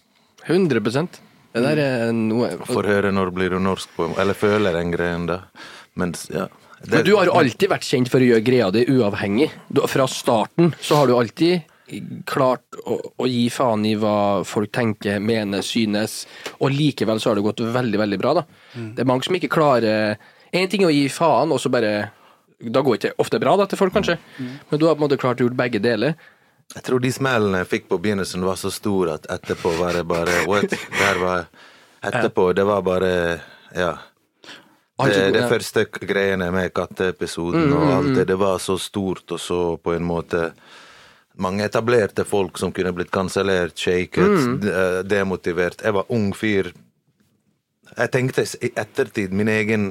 [0.47, 0.81] 100
[1.55, 5.29] Det der er noe Får høre når blir du norsk på Eller føler den greien
[5.29, 5.39] da.
[5.95, 6.49] Men ja.
[6.85, 9.51] Det- Men du har jo alltid vært kjent for å gjøre greia di uavhengig.
[9.73, 11.63] Du, fra starten så har du alltid
[12.27, 16.25] klart å, å gi faen i hva folk tenker, mener, synes,
[16.59, 18.45] og likevel så har det gått veldig, veldig bra, da.
[18.75, 20.17] Det er mange som ikke klarer
[20.55, 22.11] Én ting er å gi faen, og så bare
[22.63, 25.09] Da går det ikke ofte bra da til folk, kanskje, men du har på en
[25.09, 26.15] måte klart å gjøre begge deler.
[26.75, 30.05] Jeg tror de smellene jeg fikk på begynnelsen var så store at etterpå var det
[30.09, 30.71] bare What?
[30.71, 31.47] Der var
[32.05, 33.41] Etterpå, det var bare
[33.77, 33.97] Ja.
[35.11, 39.77] Det, det første greiene med katteepisoden og alt det, det var så stort og så
[39.83, 40.53] på en måte
[41.37, 45.81] mange etablerte folk som kunne blitt kansellert, shaket, de- demotivert.
[45.83, 46.71] Jeg var ung fyr.
[47.97, 49.89] Jeg tenkte i ettertid min egen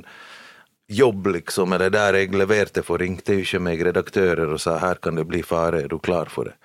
[0.87, 4.95] jobb, liksom, eller der jeg leverte for, ringte jo ikke meg redaktører og sa her
[5.03, 6.55] kan det bli fare, er du klar for det?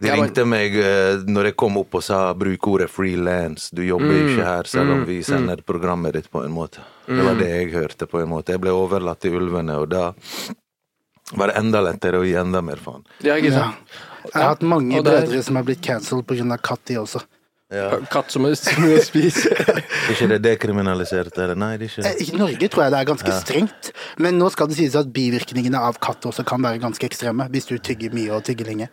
[0.00, 4.12] De ringte meg eh, når jeg kom opp og sa bruk ordet freelance, du jobber
[4.32, 6.78] ikke her selv om vi sender programmet ditt på en måte.
[7.08, 8.52] Det var det jeg hørte på en måte.
[8.52, 10.10] Jeg ble overlatt til ulvene, og da
[11.38, 13.02] var det enda lettere å gi enda mer faen.
[13.24, 13.64] Ja, ikke Ja.
[13.64, 13.98] sant?
[14.28, 16.58] Jeg har hatt mange er- brødre som har blitt cancelled pga.
[16.62, 17.22] katt, de også.
[17.70, 17.98] Ja.
[18.10, 19.48] Katt som er som er å spise.
[19.52, 21.54] Er ikke det dekriminalisert, eller?
[21.54, 22.34] Nei, det er ikke Eh.
[22.34, 25.76] I Norge tror jeg det er ganske strengt, men nå skal det sies at bivirkningene
[25.78, 28.88] av katt også kan være ganske ekstreme, hvis du tygger mye og tygger lenge.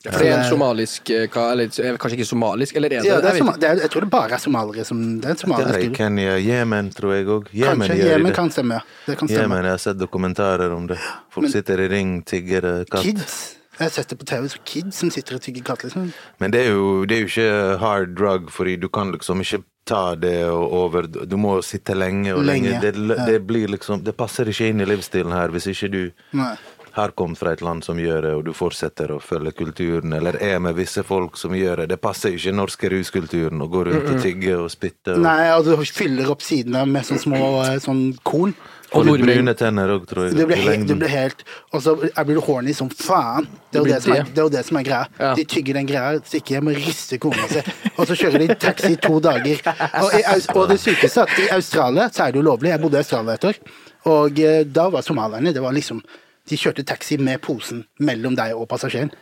[0.00, 3.18] For det er en somalisk eh, Eller eh, kanskje ikke somalisk, eller er det, Ja,
[3.20, 5.36] det er Jeg det er, jeg tror det bare er somaliere som Det er en
[5.36, 5.96] Det er somalisk.
[5.98, 7.50] Kenya, Jemen tror jeg òg.
[7.52, 7.98] Jemen Kanskje.
[8.00, 8.34] gjør Jemen det.
[8.38, 8.80] kan stemme, ja.
[9.06, 9.42] Det kan stemme.
[9.42, 10.98] Jemen, jeg har sett dokumentarer om det.
[11.30, 13.02] Folk sitter i ring, tigger katt.
[13.04, 13.56] Kids.
[13.80, 16.10] Jeg har sett det på TV, så kids som sitter og tygger katt, liksom.
[16.38, 19.62] Men det er, jo, det er jo ikke hard drug, fordi du kan liksom ikke
[19.88, 22.76] ta det over Du må sitte lenge og lenge.
[22.80, 26.02] Lenge, Det, det blir liksom Det passer ikke inn i livsstilen her hvis ikke du
[26.36, 26.52] Nei.
[26.92, 30.38] Har kommet fra et land som gjør det, og du fortsetter å følge kulturen, eller
[30.42, 31.92] er med visse folk som gjør det.
[31.94, 35.14] Det passer ikke den norske ruskulturen å gå rundt og tygge og spytte.
[35.14, 38.54] Og, Nei, og du fyller opp sidene med sånne små eh, sånn korn.
[38.90, 40.34] og litt nordmenn- brune tenner òg, tror jeg.
[40.34, 43.46] Du blir, helt, du blir helt Og så blir du horny som faen.
[43.70, 44.34] Det er jo det, som er, det.
[44.34, 45.04] det er det som er greia.
[45.20, 45.34] Ja.
[45.38, 47.62] De tygger den greia, stikker hjem og rister kona si,
[47.94, 49.62] og så kjører de taxi i to dager.
[50.02, 50.24] Og, i,
[50.56, 52.72] og det sykeste er at i Australia så er det jo lovlig.
[52.74, 53.62] Jeg bodde i Australia et år,
[54.10, 56.02] og eh, da var somalierne Det var liksom
[56.50, 59.12] De kjørte taxi med posen mellom deg og passasjeren.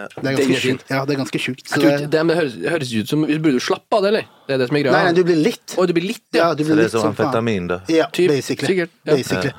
[0.00, 0.84] Det er ganske sjukt.
[0.88, 1.66] Ja, det er ganske sjukt.
[1.68, 4.28] Så det, det, det høres, høres ut som Burde du slappe av det, eller?
[4.46, 4.94] Det er det som er greia?
[4.94, 5.74] nei, nei, du blir litt.
[5.74, 6.48] Å, du blir litt, Ja, ja.
[6.54, 7.80] du Så det er litt som amfetamin, da?
[7.90, 8.70] Ja, Typ, basically.
[8.70, 9.16] sikkert, ja.
[9.18, 9.52] basically.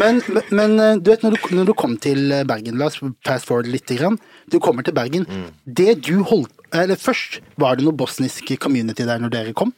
[0.00, 2.98] Men, men, men eh, du vet, når du, når du kom til Bergen, la oss
[3.28, 3.92] fast forward litt.
[4.00, 4.18] Grann.
[4.50, 5.28] Du kommer til Bergen.
[5.28, 5.46] Mm.
[5.64, 9.70] Det du holdt Eller først, var det noe bosnisk community der når dere kom?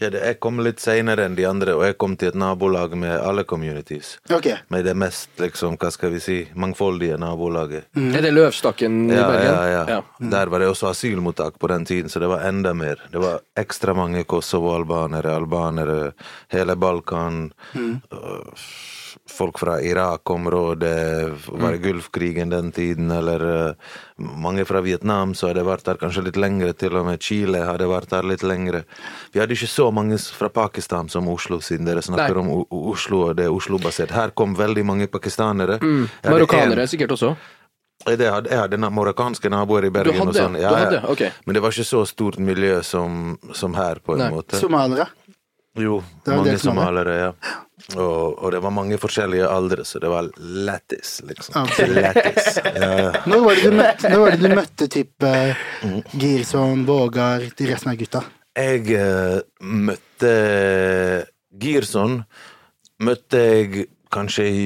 [0.00, 2.94] Ja, det, jeg kom litt seinere enn de andre, og jeg kom til et nabolag
[2.96, 4.14] med alle communities.
[4.32, 4.56] Okay.
[4.72, 7.84] Med det mest, liksom, hva skal vi si, mangfoldige nabolaget.
[7.96, 9.52] Er det Løvstakken i Ja, Bergen?
[9.74, 10.00] ja, ja.
[10.32, 12.96] Der var det også asylmottak på den tiden, så det var enda mer.
[13.12, 16.12] Det var ekstra mange Kosovo-albanere, albanere,
[16.48, 17.52] hele Balkan.
[17.76, 18.40] øh,
[19.36, 23.74] Folk fra Irak-området, var det Gulfkrigen den tiden, eller øh,
[24.16, 27.88] mange fra Vietnam så hadde vært der kanskje litt lengre, til og med Chile hadde
[27.90, 28.84] vært der litt lengre.
[29.34, 32.46] Vi hadde ikke så mange fra Pakistan som Oslo, siden dere snakker Nei.
[32.46, 34.14] om Oslo og det er Oslo-basert.
[34.16, 35.78] Her kom veldig mange pakistanere.
[35.84, 36.08] Mm.
[36.24, 37.36] Marokkanere en- sikkert også?
[38.06, 40.14] jeg hadde, jeg hadde marokkanske naboer i Bergen.
[40.14, 40.28] hadde?
[40.28, 40.56] og sånn.
[40.60, 41.02] Du hadde?
[41.08, 41.22] Ok.
[41.46, 44.30] Men det var ikke så stort miljø som, som her, på en Nei.
[44.30, 44.60] måte.
[44.60, 45.08] Somaliere.
[45.76, 47.32] Jo, mange somalere, somaliere, ja.
[47.94, 51.54] Og, og det var mange forskjellige aldre, så det var lættis, liksom.
[51.62, 51.86] Okay.
[52.00, 52.56] Lættis.
[52.64, 53.12] Ja.
[53.30, 56.00] Når var det du møtte, det du møtte typ eh, Mm.
[56.18, 58.22] Girson, Vågar, de resten av gutta?
[58.56, 60.30] Jeg uh, møtte
[61.60, 62.22] Girson
[63.04, 64.62] Møtte jeg kanskje i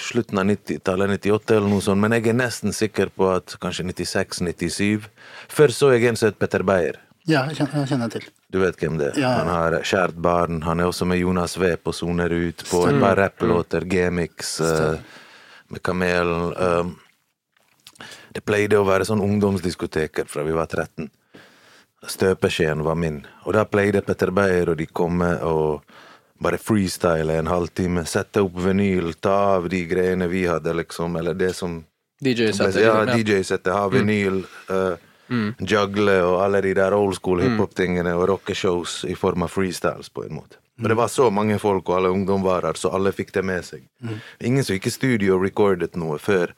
[0.00, 3.86] slutten av 90-tallet, 98 eller noe sånt, men jeg er nesten sikker på at kanskje
[3.92, 5.06] 96-97.
[5.52, 6.98] Før så jeg en som het Petter Beyer.
[7.28, 8.26] Ja, jeg kjenner, jeg kjenner til.
[8.48, 9.20] Du vet hvem det er?
[9.20, 9.34] Ja.
[9.42, 10.62] Han har kjært barn.
[10.64, 14.96] Han er også med Jonas V på Soner ut, på et par rapplåter, G-mix, eh,
[15.68, 16.54] med Kamelen.
[16.56, 21.10] Uh, det pleide å være sånn ungdomsdiskoteker fra vi var 13.
[22.08, 23.20] Støpeskjeen var min.
[23.44, 25.82] Og da pleide Petter Beyer og de komme og
[26.40, 28.06] bare freestyle en halvtime.
[28.08, 31.18] Sette opp vinyl, ta av de greiene vi hadde, liksom.
[31.20, 31.82] Eller det som
[32.24, 32.80] DJ-settet?
[32.86, 34.40] ja, liksom, DJ-settet, ha vinyl,
[35.30, 40.08] eh, Juggle og alle de der old school hiphop-tingene og rockeshows i form av freestyles,
[40.08, 40.60] på en måte.
[40.82, 43.42] Og det var så mange folk, og alle ungdom var her, så alle fikk det
[43.42, 43.86] med seg.
[44.40, 46.54] Ingen som gikk i studio og recordet noe før.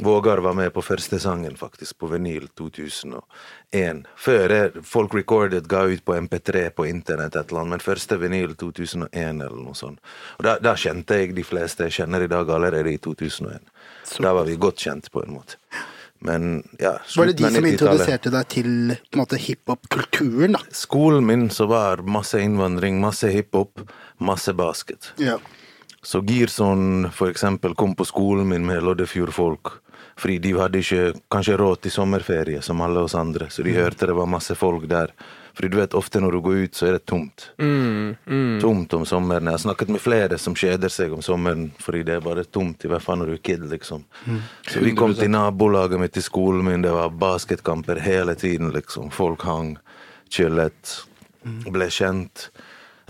[0.00, 4.06] Vågar var med på første sangen, faktisk, på vinyl 2001.
[4.16, 4.54] Før
[4.88, 9.12] folk recorded, ga ut på MP3 på internett, et eller annet, men første vinyl 2001,
[9.44, 10.00] eller noe sånt.
[10.38, 13.68] Og da, da kjente jeg de fleste jeg kjenner i dag, allerede i 2001.
[14.16, 15.60] Da var vi godt kjent, på en måte.
[16.22, 20.60] Men ja, Var det de som introduserte deg til hiphop-kulturen, da?
[20.70, 23.82] Skolen min så var masse innvandring, masse hiphop,
[24.22, 25.10] masse basket.
[25.18, 25.40] Ja.
[26.02, 29.78] Så Girson eksempel kom på skolen min med Loddefjord-folk.
[30.18, 34.06] Fordi de hadde ikke kanskje råd til sommerferie som alle oss andre, så de hørte
[34.06, 35.14] det var masse folk der.
[35.56, 37.46] Fordi du vet, ofte når du går ut, så er det tomt.
[38.60, 39.48] Tomt om sommeren.
[39.48, 42.84] Jeg har snakket med flere som kjeder seg om sommeren fordi det er bare tomt,
[42.84, 44.04] i hvert fall når du er kid, liksom.
[44.68, 49.10] Så vi kom til nabolaget mitt til skolen min, det var basketkamper hele tiden, liksom.
[49.12, 49.76] Folk hang,
[50.32, 50.98] chillet,
[51.44, 52.50] ble kjent.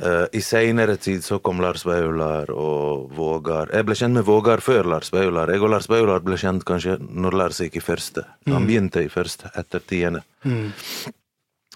[0.03, 3.71] Eh, I seinere tid så kom Lars Vaular og Vågar.
[3.71, 5.53] Jeg ble kjent med Vågar før Lars Vaular.
[5.53, 8.25] Jeg og Lars Vaular ble kjent kanskje når Lars gikk i første.
[8.51, 10.25] Han begynte i første etter tiende.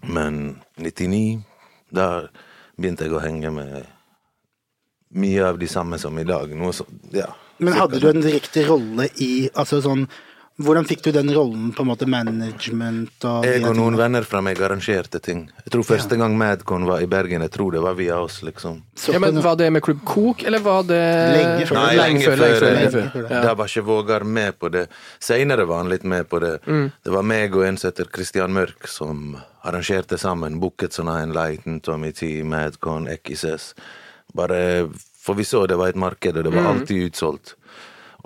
[0.02, 0.40] Men
[0.82, 1.44] 99,
[1.94, 2.08] da
[2.74, 3.76] begynte jeg å henge med
[5.16, 6.50] mye av de samme som i dag.
[6.58, 7.30] Noe så, ja.
[7.62, 10.02] Men hadde du en riktig rolle i Altså sånn
[10.56, 14.40] Hvordan fikk du den rollen, på en måte management og Jeg og noen venner fra
[14.40, 15.42] meg arrangerte ting.
[15.66, 18.78] Jeg tror første gang Madcon var i Bergen, jeg tror det var via oss, liksom.
[19.12, 21.00] Ja, men Var det med Klubb Kok, eller var det
[21.36, 21.76] Lenge før.
[21.76, 22.40] Nei, lenge før.
[22.40, 23.10] lenge før, lenge før.
[23.12, 23.26] før.
[23.34, 23.42] Ja.
[23.44, 24.86] Da var ikke Vågar med på det.
[25.20, 26.54] Seinere var han litt med på det.
[26.64, 30.56] Det var meg og en som heter Christian Mørk, som arrangerte sammen.
[30.62, 33.74] Booket sånn en Lighten, Tommy T, Madcon, XS.
[34.32, 34.88] Bare
[35.20, 37.56] For vi så det var et marked, og det var alltid utsolgt.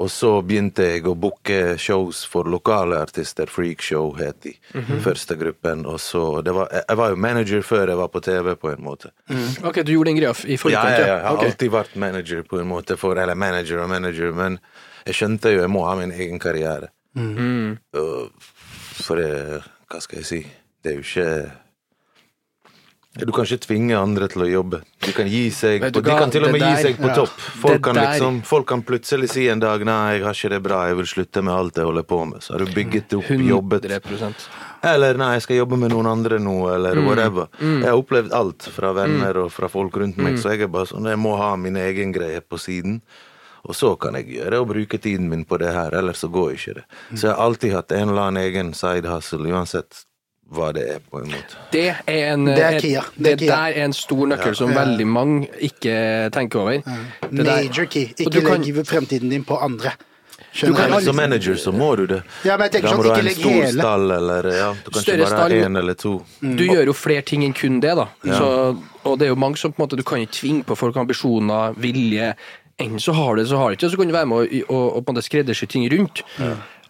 [0.00, 3.50] Og så begynte jeg å booke shows for lokale artister.
[3.52, 4.54] Freakshow het de.
[5.04, 5.84] Første gruppen.
[5.88, 8.84] Og så det var, Jeg var jo manager før jeg var på TV, på en
[8.84, 9.12] måte.
[9.62, 11.06] Ok, du gjorde den greia i Ja, forkant, ja, ja.
[11.06, 11.50] Jeg har okay.
[11.52, 14.56] alltid vært manager på en måte, for, eller manager og manager, men
[15.04, 16.92] jeg skjønte jo jeg må ha min egen karriere.
[17.20, 18.48] Og
[19.00, 20.40] For hva skal jeg si,
[20.80, 21.30] det er jo ikke
[23.18, 24.82] Du kan ikke tvinge andre til å jobbe.
[25.02, 27.14] De kan gi seg på, De kan til og med der, gi seg på ja.
[27.18, 27.40] topp.
[27.58, 30.86] Folk kan, liksom, folk kan plutselig si en dag 'nei, jeg har ikke det bra,
[30.86, 32.42] jeg vil slutte med alt jeg holder på med'.
[32.42, 33.84] Så har du bygget opp, jobbet
[34.82, 37.06] eller nei, jeg skal jobbe med noen andre nå, eller Mm.
[37.06, 37.48] whatever.
[37.60, 40.38] Jeg har opplevd alt fra venner og fra folk rundt meg, Mm.
[40.38, 43.02] så jeg er bare sånn, jeg må ha min egen greie på siden.
[43.66, 46.52] Og så kan jeg gjøre og bruke tiden min på det her, ellers så går
[46.54, 46.84] ikke det.
[47.14, 50.04] Så jeg har alltid hatt en eller annen egen side hustle, uansett
[50.50, 51.56] hva det er, på en måte.
[51.72, 53.02] Det er en Det er Kia.
[53.16, 53.54] Det er Det Kia.
[53.54, 56.70] der er en stor nøkkel som veldig mange ikke tenker over.
[57.30, 58.08] Det der- Major key.
[58.26, 59.92] Og du Ikke kan- legg fremtiden din på andre.
[60.60, 62.22] Du kan som manager så må du det.
[62.44, 63.80] Ja, men jeg tenker da må sånn, du ha en stor hele.
[63.80, 66.22] stall, eller ja, du kan Større ikke bare ha én eller to.
[66.40, 68.06] Du gjør jo flere ting enn kun det, da.
[68.24, 70.76] Så, og det er jo mange som på en måte, Du kan ikke tvinge på
[70.76, 72.34] folk ambisjoner, vilje.
[72.80, 74.36] Enten så har du det, så har du ikke og Så kan du være med
[74.36, 76.22] å og, og på en måte skreddersy ting rundt.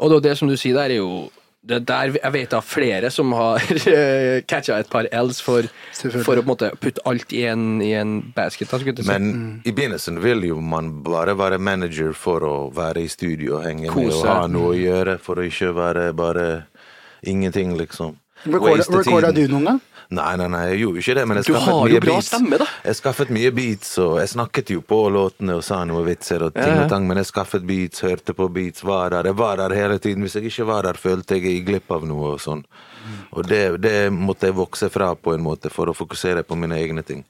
[0.00, 2.32] Og det, er jo det som du sier der, er jo det er der Jeg
[2.32, 3.60] vet av flere som har
[4.50, 7.92] catcha et par L's for, for å på en måte putte alt i en, i
[7.98, 8.70] en basket.
[8.70, 9.04] Da.
[9.10, 13.68] Men i begynnelsen vil jo man bare være manager for å være i studio og
[13.68, 16.48] henge med og ha noe å gjøre, for å ikke være bare
[17.28, 18.16] ingenting, liksom.
[18.48, 19.80] Recorda, du noen gang?
[20.10, 22.14] Nei, nei, nei, jeg gjorde ikke det, men jeg Du skaffet har jo mye bra
[22.16, 22.26] beats.
[22.32, 22.64] stemme, da.
[22.82, 26.56] Jeg skaffet mye beats, og jeg snakket jo på låtene og sa noe vitser og
[26.56, 29.22] ting og tang, men jeg skaffet beats, hørte på beats, var der.
[29.30, 30.26] Jeg var der hele tiden.
[30.26, 32.64] Hvis jeg ikke var der, følte jeg jeg gikk glipp av noe og sånn.
[33.30, 36.74] Og det, det måtte jeg vokse fra på en måte, for å fokusere på mine
[36.82, 37.22] egne ting.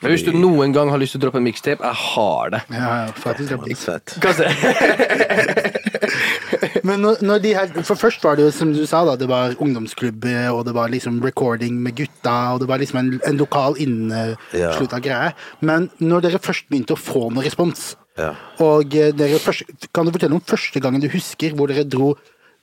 [0.00, 2.62] Men hvis du noen gang har lyst til å droppe en mixtape, jeg har det.
[2.72, 3.52] Ja, ja, faktisk.
[3.68, 3.76] det.
[3.76, 4.16] Fett.
[6.84, 9.28] Men når, når de her, for først var det jo som du sa, da, det
[9.30, 13.36] var ungdomsklubb, og det var liksom recording med gutta, og det var liksom en, en
[13.40, 15.32] lokal inneslutta greie.
[15.60, 18.32] Men når dere først begynte å få noe respons, Ja.
[18.60, 19.62] og eh, dere først,
[19.94, 22.14] kan du fortelle om første gangen du husker hvor dere dro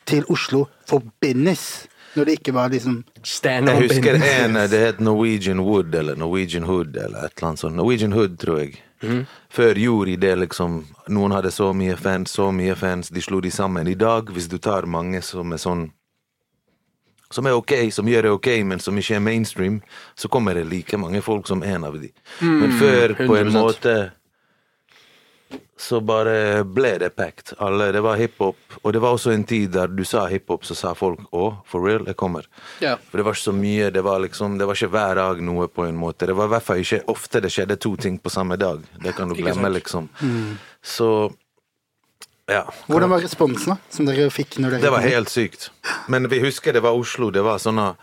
[0.06, 1.88] til Oslo for business?
[2.18, 6.64] Når det ikke var liksom Stand Jeg husker en, det het Norwegian Wood, eller Norwegian
[6.66, 7.76] Hood, eller et eller annet sånt.
[7.78, 8.78] Norwegian Hood, tror jeg.
[9.54, 10.80] Før gjorde de det, liksom.
[11.14, 13.88] Noen hadde så mye fans, så mye fans, de slo de sammen.
[13.88, 15.92] I dag, hvis du tar mange som er sånn
[17.30, 19.82] som er ok, som gjør det ok, men som ikke er mainstream,
[20.16, 22.08] så kommer det like mange folk som en av de.
[22.40, 23.96] Men før, på en måte
[25.78, 27.54] så bare ble det packed.
[27.62, 30.76] Alle, det var hiphop, og det var også en tid der du sa hiphop, så
[30.76, 32.48] sa folk 'å, for real, jeg kommer'.
[32.82, 32.96] Ja.
[32.98, 35.68] For det var ikke så mye, det var liksom, det var ikke hver dag noe
[35.68, 36.26] på en måte.
[36.26, 38.82] Det var i hvert fall ikke ofte det skjedde to ting på samme dag.
[39.04, 40.10] Det kan du glemme, liksom.
[40.20, 40.58] liksom.
[40.82, 41.32] Så
[42.48, 42.64] ja.
[42.88, 45.70] Hvordan var responsen da, som dere fikk når dere Det var helt sykt.
[46.08, 47.30] Men vi husker det var Oslo.
[47.30, 47.96] Det var sånne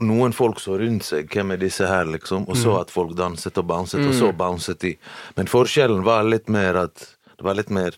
[0.00, 3.56] Noen folk så rundt seg, hvem er disse her, liksom, og så at folk danset
[3.58, 4.92] og bouncet, og så bounset de.
[5.34, 7.96] Men forskjellen var litt mer at Det var litt mer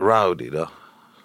[0.00, 0.68] rowdy, da.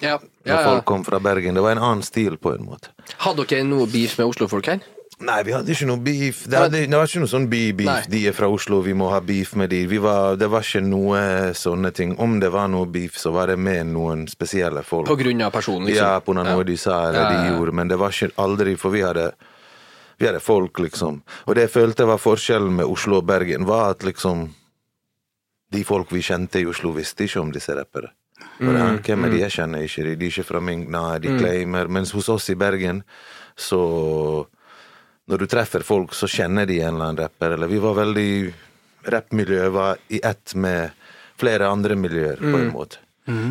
[0.02, 1.56] Ja, Når ja, folk kom fra Bergen.
[1.56, 2.92] Det var en annen stil, på en måte.
[3.24, 4.82] Hadde dere noe beef med Oslo-folk her?
[5.24, 6.44] Nei, vi hadde ikke noe beef.
[6.50, 7.88] Det, hadde, det var ikke noe sånn by-beef.
[7.88, 8.12] Nei.
[8.12, 9.86] De er fra Oslo, vi må ha beef med de.
[10.04, 11.22] Var, det var ikke noe
[11.58, 12.16] sånne ting.
[12.20, 15.08] Om det var noe beef, så var det med noen spesielle folk.
[15.08, 16.04] På grunn av personen, liksom.
[16.04, 18.76] Ja, på noe de sa eller Ja, ja, de gjorde, men det var ikke aldri
[18.80, 19.32] For vi hadde
[20.18, 21.22] vi hadde folk, liksom.
[21.48, 24.46] Og det jeg følte var forskjellen med Oslo og Bergen, var at liksom
[25.74, 28.12] De folk vi kjente i Oslo, visste ikke om disse rappere.
[28.60, 29.40] Mm, Hvem er de?
[29.42, 30.16] Jeg kjenner ikke de.
[30.20, 31.90] De er ikke fra min Nei, de claimer.
[31.90, 33.02] Mens hos oss i Bergen,
[33.58, 33.80] så
[35.28, 37.56] Når du treffer folk, så kjenner de en eller annen rapper.
[37.56, 38.30] Eller vi var veldig
[39.04, 40.92] Rappmiljøet var i ett med
[41.36, 43.02] flere andre miljøer, på en måte.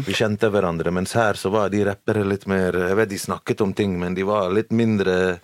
[0.06, 3.60] Vi kjente hverandre, mens her så var de rappere litt mer Jeg vet de snakket
[3.64, 5.38] om ting, men de var litt mindre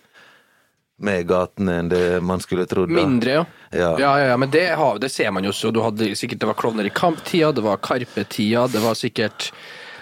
[0.99, 2.91] med gatene enn det man skulle trodd.
[2.91, 3.45] Mindre, ja.
[3.71, 3.91] Ja.
[4.01, 4.64] Ja, ja, ja, men det,
[5.01, 5.71] det ser man jo så.
[5.71, 9.53] Du hadde sikkert, det var Klovner i kamp-tida, det var Karpe-tida, det var sikkert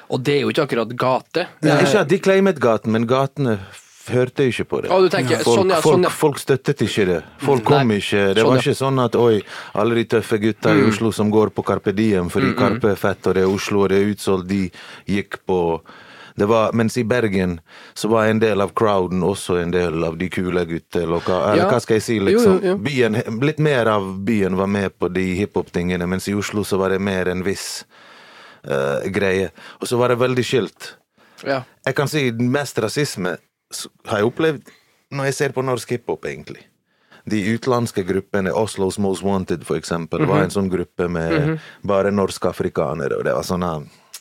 [0.08, 1.48] Og det er jo ikke akkurat gate.
[1.66, 3.58] Ja, ikke at de claimet gaten, men gatene
[4.12, 4.90] hørte ikke på det.
[4.90, 6.10] Å, du tenker, folk, sånn, ja, folk, sånn, ja.
[6.14, 7.20] folk støttet ikke det.
[7.42, 8.22] Folk kom Nei, ikke.
[8.34, 8.64] Det sånn, var ja.
[8.64, 9.36] ikke sånn at oi,
[9.74, 10.80] alle de tøffe gutta Mm.
[10.82, 13.84] i Oslo som går på Carpe Diem fordi Karpe er fett og det er Oslo
[13.84, 14.70] og det er utsolgt, de
[15.06, 15.60] gikk på
[16.36, 17.60] det var, mens i Bergen
[17.96, 21.00] så var en del av crowden også en del av de kule gutta.
[21.00, 21.22] Eller,
[21.56, 21.64] Ja.
[21.70, 22.60] hva skal jeg si, liksom.
[22.60, 22.76] jo, jo.
[22.76, 26.90] Byen, litt mer av byen var med på de hiphop-tingene, mens i Oslo så var
[26.90, 27.86] det mer en viss
[28.68, 29.48] uh, greie.
[29.80, 30.96] Og så var det veldig skilt.
[31.42, 31.62] Ja.
[31.86, 33.38] Jeg kan si mest rasisme
[34.08, 34.72] har jeg opplevd
[35.16, 36.64] når jeg ser på norsk hiphop, egentlig.
[37.26, 43.18] De utenlandske gruppene, Oslos Most Wanted for eksempel, var en sånn gruppe med bare norsk-afrikanere,
[43.18, 43.66] og det var sånn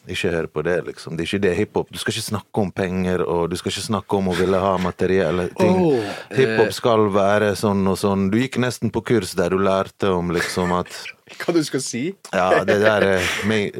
[0.08, 1.16] Ikke hør på det, liksom.
[1.18, 1.90] Det er ikke det hiphop.
[1.90, 4.76] Du skal ikke snakke om penger, og du skal ikke snakke om å ville ha
[4.82, 5.80] materielle ting.
[5.82, 6.14] Oh.
[6.36, 8.30] Hiphop skal være sånn og sånn.
[8.34, 10.94] Du gikk nesten på kurs der du lærte om liksom at
[11.42, 12.04] Hva du skal si?
[12.30, 13.30] ja, det der, er,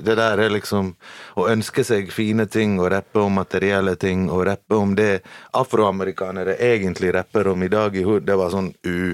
[0.02, 0.96] det der er liksom
[1.38, 5.22] Å ønske seg fine ting og rappe om materielle ting og rappe om det
[5.54, 9.14] afroamerikanere egentlig rapper om i dag i hood, det var sånn uh,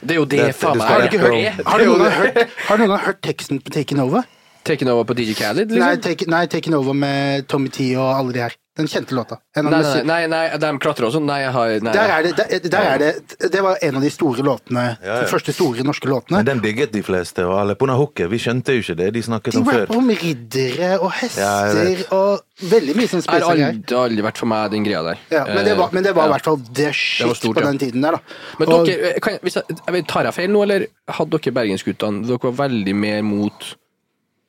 [0.00, 3.24] Det er jo det, Dette- faen meg Det Har du noen gang hørt, gang hørt
[3.28, 4.24] teksten på Taken Over?
[4.64, 6.02] Taken over på DJ Khaled, Nei, liksom?
[6.04, 8.56] take, nei, Taken Over med Tommy T og alle de her.
[8.78, 9.36] Den kjente låta.
[9.58, 11.24] En av Nei, nei, nei, nei, de klatrer og sånn.
[11.26, 11.92] Nei, jeg har nei.
[11.92, 15.08] Der er det, der, der er det, det var en av de store låtene, Ja,
[15.08, 15.16] ja.
[15.24, 16.38] de første store norske låtene.
[16.38, 18.28] Men den digget de fleste, og alle på Nahoke.
[18.30, 19.74] Vi skjønte jo ikke det de snakket De om før.
[19.74, 24.40] De rapper om riddere og hester og veldig mye sånn Det har aldri, aldri vært
[24.44, 25.20] for meg, den greia der.
[25.34, 27.56] Ja, men det var, men det var i Eh, hvert fall det shit var stort,
[27.58, 28.22] på den tiden der, da.
[28.62, 31.30] Men Og- dere, eh, kan, hvis jeg, jeg vet, Tar jeg feil nå, eller hadde
[31.36, 33.74] dere bergensguttene Dere var veldig mer mot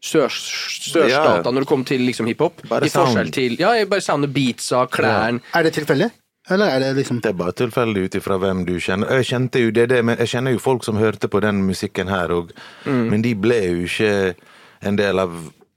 [0.01, 1.41] sørstatene Ja.
[1.43, 2.61] når det kommer til liksom hiphop?
[2.69, 3.33] Bare I forskjell sound.
[3.33, 6.11] til Ja, bare sound, beatsa, klærne Er det tilfeldig?
[6.49, 9.07] Eller er det liksom Det er bare tilfeldig ut ifra hvem du kjenner.
[9.21, 12.07] Jeg kjente jo det, det, men jeg kjenner jo folk som hørte på den musikken
[12.09, 12.49] her òg,
[12.85, 13.09] Mm.
[13.09, 14.35] men de ble jo ikke
[14.81, 15.29] en del av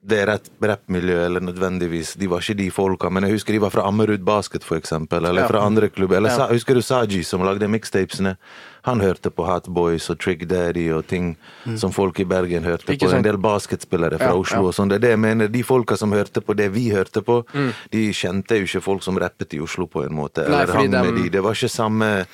[0.06, 2.14] det rappmiljøet, eller nødvendigvis.
[2.20, 5.24] De var ikke de folka, men jeg husker de var fra Ammerud Basket, for eksempel,
[5.24, 5.48] eller Ja.
[5.48, 6.16] fra andre klubber.
[6.16, 6.46] Eller Ja.
[6.48, 8.36] husker du Saji, som lagde mixtapesene?
[8.84, 11.36] Han hørte på Hot Boys og Trick Daddy og ting
[11.76, 13.10] som folk i Bergen hørte Ikke på.
[13.12, 13.16] Sånn.
[13.16, 14.88] En del basketspillere fra Ja, Oslo og sånn.
[14.90, 15.48] Det er det jeg mener.
[15.48, 17.72] De folka som hørte på det vi hørte på, Mm.
[17.90, 20.44] de kjente jo ikke folk som rappet i Oslo, på en måte.
[20.44, 21.28] Eller Nei, hang med de.
[21.30, 22.26] Det var ikke samme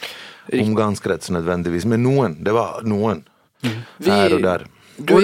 [0.53, 2.43] omgangskrets nødvendigvis, men noen.
[2.43, 3.23] Det var noen.
[4.03, 4.65] Her og der.
[5.07, 5.15] Du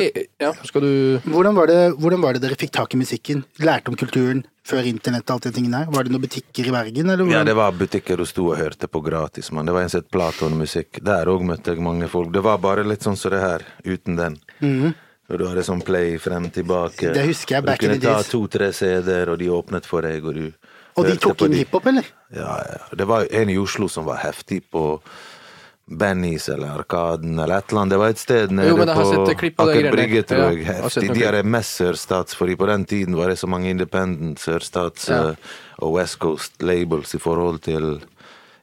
[0.40, 3.44] Ja, skal du hvordan var, det, hvordan var det dere fikk tak i musikken?
[3.60, 5.90] Lærte om kulturen før internett og alt det tingene her?
[5.92, 8.88] Var det noen butikker i Bergen, eller Ja, det var butikker du sto og hørte
[8.90, 9.66] på gratis, mann.
[9.68, 11.02] Det var en sett Platon-musikk.
[11.04, 12.32] Der òg møtte jeg mange folk.
[12.34, 14.38] Det var bare litt sånn som det her, uten den.
[15.26, 17.12] Og du hadde sånn play frem tilbake.
[17.14, 18.02] Det husker jeg, back in the days.
[18.02, 20.52] Du kunne ta to-tre CD-er, og de åpnet for deg, og du
[20.96, 22.06] Og de tok inn hiphop, eller?
[22.32, 22.84] Ja, ja.
[22.96, 25.00] Det var en i Oslo som var heftig på
[25.86, 27.90] Bennys eller Arkaden eller et eller annet.
[27.94, 29.86] Det var et sted nede Jo, men på sett klipp Aker.
[29.94, 30.64] Brygge, tror jeg.
[30.66, 31.12] Ja, Heftig.
[31.14, 35.20] De er mest sørstats, fordi på den tiden var det så mange independent sørstats Ja.
[35.30, 35.34] eh,
[35.78, 38.00] og West Coast labels i forhold til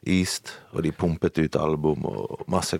[0.06, 2.76] East, og de pumpet ut album og masse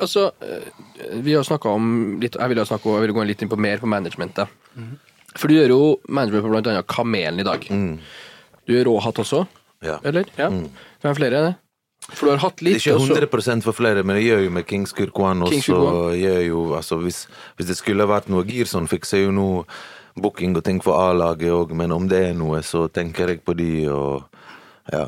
[0.00, 3.58] Altså, eh, vi har snakka om litt Jeg vil, jeg vil gå litt inn på
[3.60, 4.48] mer på managementet.
[4.78, 4.96] Mm.
[5.36, 7.60] For du gjør jo management på blant annet Kamelen i dag.
[8.66, 9.86] Du gjør Råhatt også, Mm.
[9.86, 9.98] Ja.
[10.04, 10.24] eller?
[10.38, 10.48] Ja.
[10.48, 11.56] Hvem flere er det?
[12.12, 14.50] For du har hatt litt Det er ikke 100 for flere, men jeg gjør jo
[14.50, 15.52] med Kings Kurkwan også.
[15.52, 15.62] King
[16.22, 17.26] Gjør jo, altså, hvis,
[17.58, 19.48] hvis det skulle vært noe Girson, fikser jo nå
[20.16, 23.56] booking og ting for A-laget òg, men om det er noe, så tenker jeg på
[23.58, 24.24] de og
[24.92, 25.02] ja,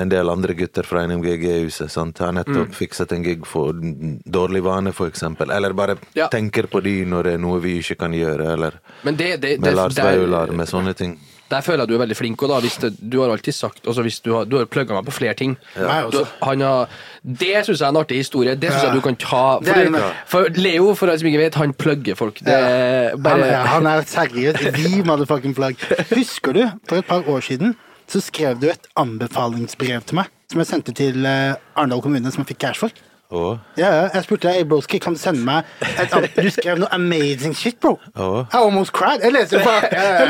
[0.00, 1.90] en, del andre gutter fra NMGG-huset.
[1.92, 2.18] sant?
[2.18, 2.72] Har Mm.
[2.72, 5.50] fikset en gig for Dårlig vane, eksempel.
[5.52, 6.28] Eller bare Ja.
[6.28, 9.60] tenker på de når det er noe vi ikke kan gjøre, eller Men det, det,
[9.60, 11.18] med det, Lars Vaular, med sånne ting.
[11.50, 12.42] Der føler jeg du er veldig flink.
[12.42, 14.94] Og da, hvis det, du har alltid sagt altså hvis Du har, du har plugga
[14.94, 15.56] meg på flere ting.
[15.76, 16.04] Ja.
[16.12, 16.88] Du, han har,
[17.26, 18.54] det syns jeg er en artig historie.
[18.54, 18.88] Det syns Ja.
[18.92, 19.42] jeg du kan ta.
[19.58, 20.02] Er For, det.
[20.26, 22.38] for Leo, for alle som ikke vet, han plugger folk.
[22.38, 24.60] Det er Han, bare er- han er seriøs.
[24.78, 25.74] The motherfucking plug.
[26.14, 27.74] Husker du, for et par år siden,
[28.08, 32.42] så skrev du et anbefalingsbrev til meg, som jeg sendte til eh, Arendal kommune, som
[32.42, 32.90] jeg fikk cash for.
[33.30, 33.40] Å?
[33.78, 35.68] Ja, jeg spurte deg, broski, kan du sende meg
[36.02, 37.92] et Du skrev noe amazing shit, bro.
[38.18, 38.40] Oh.
[38.50, 39.22] I almost cried.
[39.22, 39.74] Jeg leste det på,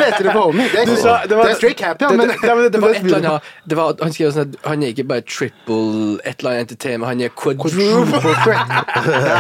[0.03, 0.67] leste det på homie.
[0.69, 0.85] Det,
[1.31, 2.11] det var- er straight cap, ja.
[2.13, 4.85] Men, det, det, det, var et eller annet det var, Han skrev sånn at han
[4.85, 8.69] er ikke bare triple et eller annet entertainment, han er quadruple threat.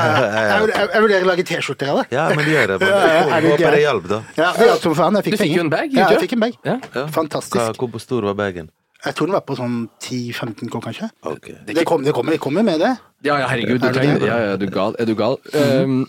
[0.41, 2.07] Jeg, jeg, jeg vurderer å lage T-skjorter av det.
[2.15, 2.89] Ja, men gjør det.
[2.89, 4.21] Er det Håper det hjalp, da.
[4.39, 5.21] Ja, det hjalp som faen.
[5.21, 6.61] Jeg fikk Du fikk jo en bag, Ja, jeg fikk en bag.
[6.67, 7.07] Ja.
[7.13, 7.89] Fantastisk.
[7.91, 8.71] Hvor stor var bagen?
[9.05, 11.09] Jeg tror den var på sånn 10-15 K, kanskje.
[11.25, 11.55] Okay.
[11.65, 12.91] Det kommer, det kommer, det kommer med det.
[13.25, 14.25] Ja, ja, herregud, du Er?
[14.27, 14.97] Ja, ja, du gal?
[15.01, 15.39] Er du gal?
[15.57, 16.03] Um,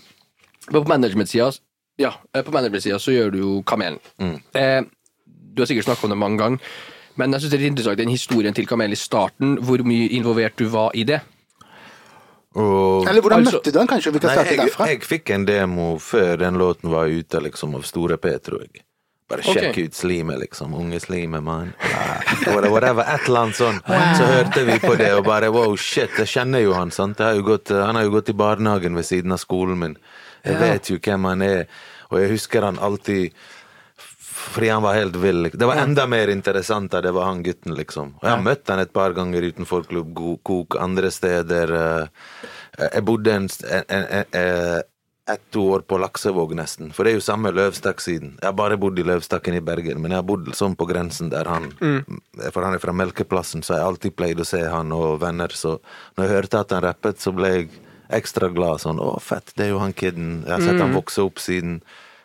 [0.70, 1.50] på management-sida
[2.00, 3.98] Ja, eh, på management-sida så gjør du jo Kamelen.
[4.54, 4.82] Eh,
[5.26, 6.58] du har sikkert snakket om det mange ganger,
[7.16, 10.56] men jeg syns det er interessant den historien til Kamelen i starten, hvor mye involvert
[10.56, 11.20] du var i det.
[12.54, 14.12] Og Eller hvordan Altså- møtte du den, kanskje?
[14.12, 14.86] Vi kan Nei, starte jeg, derfra.
[14.88, 18.82] jeg fikk en demo før den låten var ute, liksom, av Store P, tror jeg.
[19.32, 19.86] Bare sjekk okay.
[19.88, 20.74] ut slimet, liksom.
[20.76, 21.72] Unge slimet, mann.
[22.44, 23.78] Whatever, et eller annet sånn.
[23.88, 27.22] Så hørte vi på det og bare wow, shit, jeg kjenner jo han, sant.
[27.24, 29.96] Har jo gått, han har jo gått i barnehagen ved siden av skolen min.
[30.44, 31.66] Jeg vet jo hvem han er,
[32.10, 33.32] og jeg husker han alltid
[34.42, 35.50] fordi han var helt vill.
[35.52, 38.16] Det var enda mer interessant da det var han gutten, liksom.
[38.18, 41.72] Og jeg har møtt han et par ganger utenfor Klubb Kok, andre steder.
[41.78, 44.82] eh, Jeg bodde en, en, en, en,
[45.32, 46.90] ett år på Laksevåg, nesten.
[46.94, 48.34] For det er jo samme Løvstakk-siden.
[48.40, 51.30] Jeg har bare bodd i Løvstakken i Bergen, men jeg har bodd sånn på grensen
[51.32, 51.70] der han
[52.50, 55.54] For han er fra Melkeplassen, så jeg alltid pleid å se han og venner.
[55.56, 55.78] Så
[56.16, 57.70] når jeg hørte at han rappet, så ble jeg
[58.12, 58.82] ekstra glad.
[58.82, 60.42] Sånn å, fett, det er jo han kiden.
[60.46, 61.80] Jeg har sett han vokse opp siden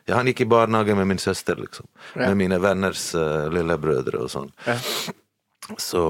[0.07, 1.87] ja, Han gikk i barnehage med min søster, liksom.
[2.15, 4.53] Med mine venners uh, lillebrødre og sånn.
[5.83, 6.03] Så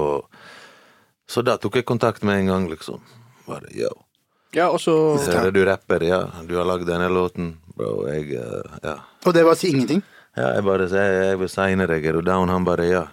[1.28, 3.02] Så da tok jeg kontakt med en gang, liksom.
[3.48, 3.90] Bare yo.
[4.56, 6.02] Ja, og så Ser du rapper?
[6.08, 7.56] Ja, du har lagd denne låten.
[7.76, 8.96] Bro, jeg eh, Ja.
[9.26, 10.02] Og det var å si ingenting.
[10.38, 12.48] ja jeg bare sier jeg vil signe deg, er du down?
[12.48, 13.04] Han bare ja.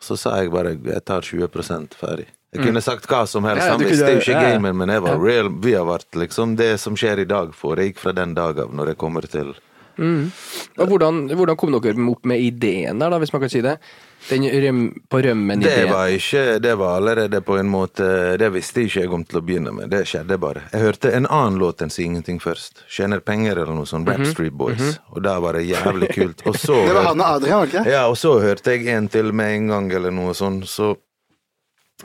[0.00, 1.48] Så sa jeg bare jeg tar 20
[1.96, 2.26] ferdig.
[2.52, 4.50] Jeg kunne sagt hva som helst, Ja, han visste jo ikke ja, ja.
[4.54, 5.48] gamen, men jeg var real.
[5.62, 8.60] Vi har vært liksom det som skjer i dag, for jeg gikk fra den dag
[8.62, 9.54] av, når jeg kommer til
[9.96, 13.78] og hvordan, hvordan kom dere opp med ideen der, da, hvis man kan si det?
[14.26, 15.86] Den røm, på rømmen-ideen.
[15.86, 18.06] Det var ikke Det var allerede på en måte
[18.40, 19.90] Det visste ikke jeg om til å begynne med.
[19.92, 20.64] Det skjedde bare.
[20.72, 22.82] Jeg hørte en annen låt enn Si ingenting først.
[22.90, 24.08] Tjener penger eller noe sånt.
[24.10, 24.98] Rap Street Boys.
[25.14, 26.42] Og da var det jævlig kult.
[26.48, 27.94] Og så Det var han og Adrian, var det ikke?
[27.94, 30.96] Ja, og så hørte jeg en til med en gang, eller noe sånt, så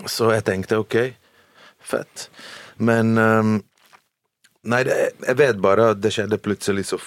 [0.08, 0.96] Så jeg tenkte ok,
[1.84, 2.30] fett.
[2.78, 3.58] Men um,
[4.62, 7.00] Nei, det, jeg vet bare at det skjedde plutselig så,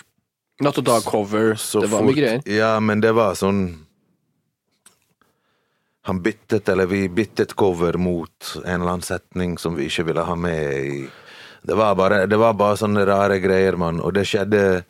[0.62, 1.56] Natt og dag-cover.
[1.56, 2.42] Det var mye greier.
[2.46, 3.64] Ja, men det var sånn
[6.04, 10.20] Han byttet, eller vi byttet cover mot en eller annen setning som vi ikke ville
[10.28, 11.06] ha med i
[11.64, 14.84] Det var bare, det var bare sånne rare greier, mann, og det skjedde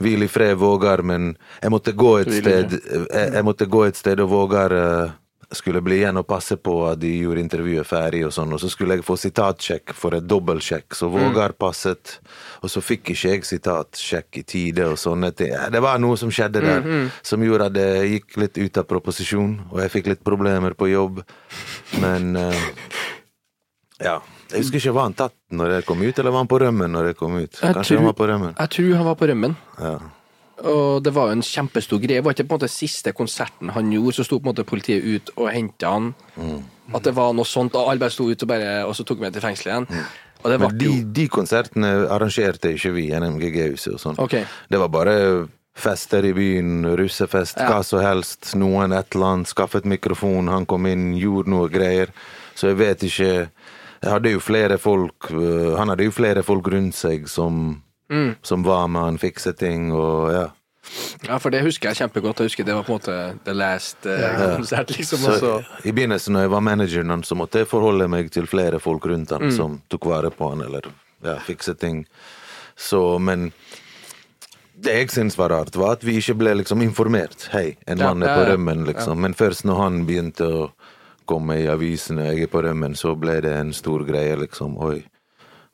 [0.00, 3.98] Hvil i fred, Vågar, men jeg måtte gå et sted jeg, jeg måtte gå et
[3.98, 5.10] sted, og Vågar eh,
[5.56, 8.70] skulle bli igjen og passe på at de gjorde intervjuet ferdig, og sånn, og så
[8.70, 12.18] skulle jeg få sitatsjekk for et dobbeltsjekk, så Vågar passet,
[12.62, 15.54] og så fikk ikke jeg sitatsjekk i tide og sånne ting.
[15.74, 16.86] Det var noe som skjedde der,
[17.26, 20.92] som gjorde at det gikk litt ut av proposisjon, og jeg fikk litt problemer på
[20.92, 21.24] jobb,
[22.02, 22.68] men uh,
[24.00, 24.20] ja.
[24.50, 26.90] Jeg husker ikke, var han tatt når jeg kom ut, eller var han på rømmen
[26.90, 27.60] når jeg kom ut?
[27.60, 28.56] Jeg Kanskje han var på rømmen.
[28.56, 29.54] Jeg tror han var på rømmen.
[29.78, 29.98] Ja.
[30.64, 32.20] Og det var jo en kjempestor greie.
[32.20, 34.66] Det var ikke på en måte siste konserten han gjorde, så sto på en måte
[34.68, 36.10] politiet ut og henta han.
[36.36, 36.58] Mm.
[36.96, 39.20] At det var noe sånt, og alle bare sto ut og bare Og så tok
[39.20, 39.86] vi ham til fengselet igjen.
[39.88, 40.26] Mm.
[40.40, 44.20] Men de, de konsertene arrangerte ikke vi i NMGG-huset og sånn.
[44.24, 44.46] Okay.
[44.72, 45.16] Det var bare
[45.76, 47.68] fester i byen, russefest, Ja.
[47.68, 48.54] hva som helst.
[48.56, 52.08] Noen et eller annet, skaffet mikrofon, han kom inn, gjorde noe greier.
[52.54, 53.48] Så jeg vet ikke
[54.00, 58.34] Jeg hadde jo flere folk øh, Han hadde jo flere folk rundt seg som, Mm.
[58.42, 60.46] som var med han, fikse ting og ja.
[61.28, 62.40] Ja, for det husker jeg kjempegodt.
[62.40, 65.18] Jeg husker det var på en måte the last eh, konsert, liksom.
[65.38, 68.48] Så og I begynnelsen når jeg var manageren hans, så måtte jeg forholde meg til
[68.50, 69.40] flere folk rundt Mm.
[69.44, 70.88] han som tok vare på han, eller
[71.22, 72.06] ja, fikse ting.
[72.76, 73.52] Så, men
[74.74, 77.48] det jeg syns var rart, var at vi ikke ble liksom informert.
[77.52, 78.52] Hei, en Ja, mann er på ja.
[78.54, 79.20] rømmen, liksom.
[79.20, 80.70] Men først når han begynte å
[81.28, 84.78] komme i avisene, jeg er på rømmen, så ble det en stor greie, liksom.
[84.80, 85.04] Oi,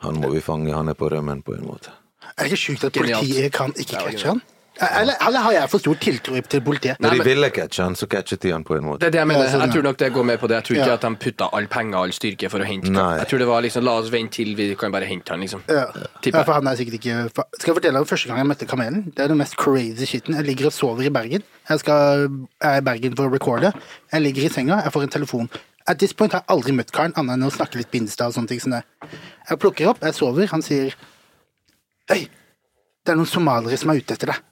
[0.05, 1.95] han må vi fange, han er på rømmen, på en måte.
[2.37, 3.22] Er det ikke sjukt at Genialt.
[3.24, 4.43] politiet kan ikke catche han?
[4.76, 6.99] Eller, eller har jeg for stor tiltro til politiet?
[7.01, 9.01] Når de ville catche han, så catchet de han på en måte.
[9.01, 9.47] Det er det jeg mener.
[9.49, 10.59] Sånn, Jeg tror nok det går med på det.
[10.59, 10.97] Jeg tror ikke Ja.
[10.99, 13.16] at de putta all penger og all styrke for å hente Nei.
[13.22, 15.62] Jeg tror det var liksom la oss vente til vi kan bare hente han, liksom.
[15.66, 15.87] Ja.
[16.26, 19.05] Ja, for han er sikkert ikke Skal jeg fortelle om første gang jeg møtte Kamelen?
[19.16, 20.34] Det er den mest crazy shiten.
[20.37, 21.43] Jeg ligger og sover i Bergen.
[21.70, 22.28] Jeg, skal,
[22.61, 23.72] jeg er i Bergen for å recorde.
[24.12, 25.49] Jeg ligger i senga, jeg får en telefon.
[25.89, 28.34] At this point har jeg aldri møtt karen, annet enn å snakke litt Binstad og
[28.34, 28.61] sånne ting.
[28.61, 28.82] som det.
[29.49, 30.93] Jeg plukker opp, jeg sover, han sier
[32.11, 32.26] Hei,
[33.07, 34.42] det er noen somaliere som er ute etter deg.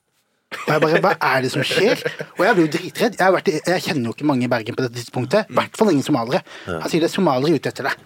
[0.55, 2.00] Og jeg bare, hva er det som skjer?
[2.36, 3.16] Og jeg blir jo dritredd.
[3.18, 5.50] Jeg, i- jeg kjenner jo ikke mange i Bergen på dette tidspunktet.
[5.50, 6.42] I hvert fall ingen somaliere.
[6.66, 8.05] Han sier det er somaliere ute etter deg.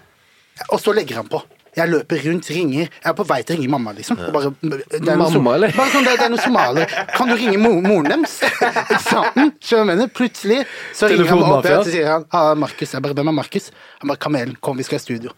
[0.72, 1.42] Og så legger han på.
[1.76, 2.88] Jeg løper rundt, ringer.
[2.88, 4.18] Jeg er på vei til å ringe mamma, liksom.
[4.18, 4.50] Og bare,
[5.16, 5.72] Mamma, eller?
[5.76, 7.04] Bare sånn, det, det er noen somaliere.
[7.14, 8.38] Kan du ringe mo moren deres?
[8.96, 9.52] Eksamen.
[9.62, 10.08] Skjønner?
[10.16, 10.64] Plutselig
[10.96, 12.96] så ringer han opp, og sier han ah, Markus.
[12.96, 13.70] Jeg bare, hvem er Markus?
[14.00, 15.36] Han bare Kamelen, kom, vi skal i studio.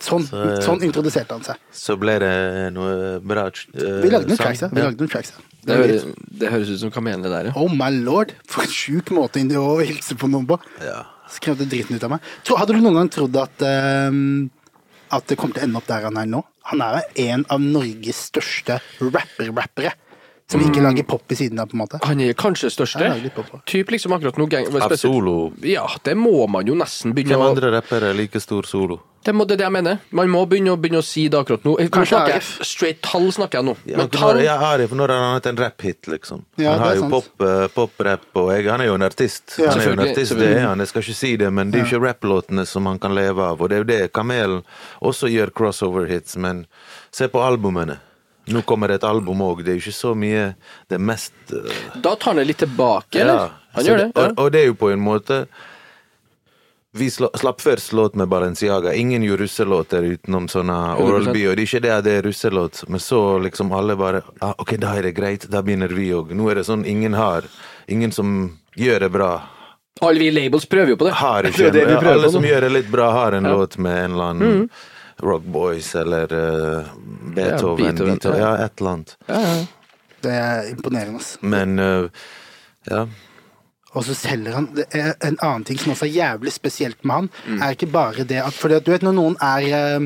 [0.00, 1.58] Sånn, Så, sånn introduserte han seg.
[1.76, 2.32] Så ble det
[2.72, 3.62] noe bra uh,
[4.00, 4.68] Vi lagde noen tracks, ja.
[4.72, 5.44] Vi lagde noen tracks, ja.
[5.60, 6.06] Det, høres,
[6.40, 7.56] det høres ut som kamelen det der, ja.
[7.60, 10.56] Oh my lord, for en sjuk måte inn- å hilse på noen på.
[10.80, 11.02] Ja.
[11.30, 12.24] Skremte dritten ut av meg.
[12.48, 14.48] Tro, hadde du noen gang trodd at ehm,
[15.14, 16.40] At det kom til å ende opp der han er nå?
[16.70, 19.92] Han er en av Norges største rapper-rappere.
[20.50, 22.00] Som ikke lager pop i siden av, på en måte.
[22.02, 23.10] Han er kanskje største.
[23.36, 23.52] Pop.
[23.70, 25.52] Typ liksom akkurat nå gang, Av solo.
[25.62, 28.98] Ja, det må man jo nesten begynne Hvem å andre rappere er like stor solo?
[29.24, 29.98] det, må, det er det jeg mener.
[30.16, 31.74] Man må begynne å, begynne å si det akkurat nå.
[31.76, 33.74] Nå Kanskje snakker jeg Straight tall snakker jeg nå.
[33.90, 36.44] Ja, Men tall ja, Arif, når har han hatt en rap-hit, liksom?
[36.56, 39.58] Ja, han har jo pop-rap, pop, og jeg, han er jo en artist.
[39.60, 39.74] Ja.
[39.74, 41.82] han er jo en artist, Det er han, jeg skal ikke si det, men det
[41.82, 43.60] er jo ikke rapplåtene som han kan leve av.
[43.60, 44.64] Og det er jo det Kamelen
[45.04, 46.64] også gjør crossover-hits, men
[47.12, 48.00] se på albumene.
[48.50, 50.46] Nå kommer det et album òg, det er jo ikke så mye
[50.90, 51.68] Det er mest uh...
[52.02, 53.34] Da tar han det litt tilbake, eller?
[53.44, 53.50] ja.
[53.76, 54.06] Han gjør det.
[54.18, 55.44] Og, og det er jo på en måte
[56.92, 58.90] vi sla- slapp først låt med Balenciaga.
[58.98, 61.44] Ingen gjorde russelåter utenom sånne Oral B.
[61.46, 64.56] Og det er ikke det at det er russelåt, men så liksom alle bare ah,
[64.58, 66.32] Ok, da er det greit, da begynner vi òg.
[66.34, 67.46] Nå er det sånn ingen har.
[67.86, 68.32] Ingen som
[68.74, 69.30] gjør det bra.
[70.02, 71.14] Alle vi labels prøver jo på det.
[71.20, 73.54] Har ikke det det vi ja, Alle som gjør det litt bra, har en Ja.
[73.54, 74.68] låt med en eller annen
[75.22, 76.84] Rock Boys eller uh,
[77.34, 77.76] Beethoven.
[77.84, 78.52] Beethoven, Beethoven, ja.
[78.56, 79.16] ja, et eller annet.
[79.28, 79.66] Ja, ja.
[80.20, 81.16] Det er imponerende.
[81.22, 81.38] ass.
[81.40, 82.08] Men uh,
[82.90, 83.06] ja.
[83.90, 87.62] Og så selger han En annen ting som også er jævlig spesielt med han, Mm.
[87.62, 90.04] er ikke bare det at Fordi du vet, når noen er eh,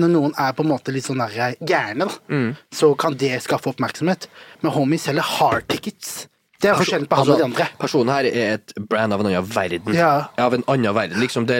[0.00, 2.54] Når noen er på en måte litt sånn der gærne, da, Mm.
[2.72, 4.28] så kan det skaffe oppmerksomhet.
[4.62, 6.26] Men homie selger hard tickets.
[6.62, 7.66] Det er forskjellen på han og de andre.
[7.78, 9.92] Personen her er et brand av en annen verden.
[9.94, 10.28] Ja.
[10.38, 11.44] Av en annen verden, liksom.
[11.46, 11.58] Det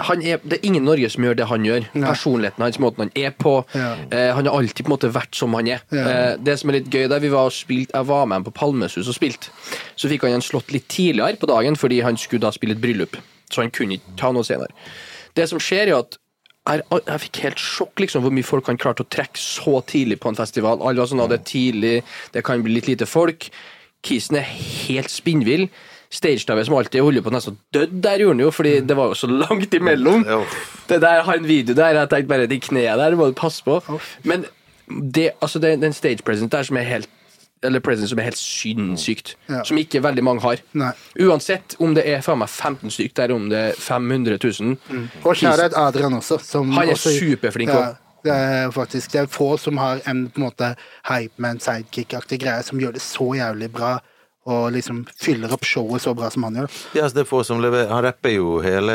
[0.00, 1.88] er, han det er ingen i Norge som gjør det han gjør.
[1.92, 2.06] Nei.
[2.08, 3.54] Personligheten hans, måten han er på.
[3.76, 3.90] Ja.
[4.08, 5.84] Eh, han har alltid på en måte vært som han er.
[5.94, 6.06] Ja.
[6.06, 8.48] Eh, det som er litt gøy, der vi var og spilt, jeg var med ham
[8.48, 9.52] på Palmesus og spilte,
[9.94, 12.82] så fikk han en slått litt tidligere på dagen fordi han skulle da spille et
[12.82, 13.20] bryllup.
[13.50, 14.72] Så han kunne ikke ta noe senere.
[15.36, 16.18] Det som skjer, er at
[16.68, 20.20] jeg, jeg fikk helt sjokk liksom hvor mye folk han klarte å trekke så tidlig
[20.22, 20.82] på en festival.
[20.82, 21.94] Alle var sånn det er tidlig,
[22.34, 23.48] det kan bli litt lite folk.
[24.06, 25.68] Kisen er helt spinnvill.
[26.10, 29.14] Stagedivet som alltid holder på nesten dø der, gjorde han jo, fordi det var jo
[29.14, 30.24] så langt imellom.
[30.90, 33.62] Det der har en video der, jeg tenkte bare de knærne der må du passe
[33.64, 33.78] på.
[34.24, 34.44] Men
[34.90, 37.08] det, altså det, er en stage present der som er helt
[37.62, 39.34] eller presence som er helt sinnssykt.
[39.48, 39.62] Ja.
[39.68, 40.62] Som ikke veldig mange har.
[40.72, 40.92] Nei.
[41.20, 44.78] Uansett om det er faen meg 15 stykk der, om det er 500 000.
[45.24, 46.38] Og shout-out Adrian også.
[46.44, 48.22] Som Han er også, superflink Ja, også.
[48.24, 50.74] det er faktisk Det er få som har en på en måte
[51.10, 53.98] hypeman, sidekick-aktig greie som gjør det så jævlig bra.
[54.48, 56.78] Og liksom fyller opp showet så bra som han gjør.
[56.96, 57.90] Ja, yes, det er få som leverer.
[57.92, 58.94] Han rapper jo hele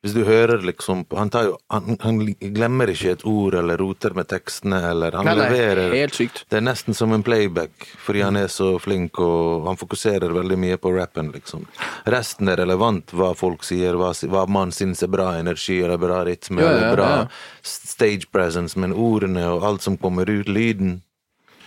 [0.00, 4.14] Hvis du hører liksom Han, tar jo, han, han glemmer ikke et ord eller roter
[4.16, 6.46] med tekstene, eller Han Nei, nei, leverer helt sykt.
[6.48, 10.56] Det er nesten som en playback, fordi han er så flink, og han fokuserer veldig
[10.56, 11.66] mye på rappen, liksom.
[12.08, 16.22] Resten er relevant, hva folk sier, hva, hva man syns er bra energi, eller bra
[16.24, 17.28] rytme, Ja, ja, eller bra ja.
[17.60, 21.02] stage presence, men ordene og alt som kommer ut, lyden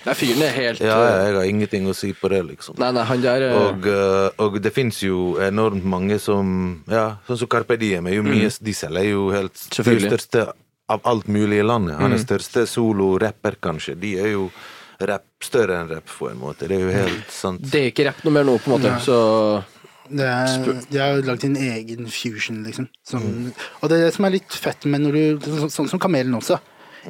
[0.03, 2.75] Nei, fyren er helt Ja, eh, jeg har ingenting å si på det, liksom.
[2.81, 7.17] Nei, nei, han der eh, Og, eh, og det fins jo enormt mange som Ja,
[7.27, 10.11] sånn som Carpe Diem er jo mye De selger jo helt De er jo Selvfølgelig.
[10.11, 10.45] største
[10.91, 11.95] av alt mulig i landet.
[11.95, 13.93] Han er største solo-rapper, kanskje.
[13.97, 14.49] De er jo
[14.99, 16.67] rap, større enn rapp, på en måte.
[16.67, 17.63] Det er jo helt sant.
[17.71, 18.91] Det er ikke rapp noe mer nå, på en måte.
[19.01, 19.15] Så
[20.11, 22.89] Det er, de har lagd sin egen fusion, liksom.
[23.07, 23.23] Som,
[23.79, 26.35] Og det er det som er litt fett med når du Sånn, sånn som Kamelen
[26.35, 26.59] også.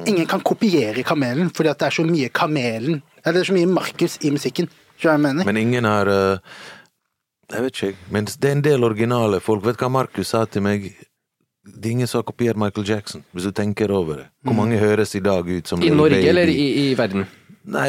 [0.06, 3.54] Ingen kan kopiere Kamelen, fordi at det er så mye Kamelen Eller det er så
[3.56, 4.66] mye Markus i musikken.
[5.00, 5.46] Hva jeg mener?
[5.46, 6.38] Men ingen har eh,
[7.52, 7.96] Jeg vet ikke.
[8.10, 9.64] Men det er en del originale folk.
[9.66, 10.90] Vet du hva Markus sa til meg?
[11.64, 14.26] Det er ingen som har kopiert Michael Jackson, hvis du tenker over det.
[14.44, 16.28] Hvor mange høres i dag ut som I Norge Baby?
[16.28, 17.24] eller i, i verden?
[17.64, 17.86] Nei,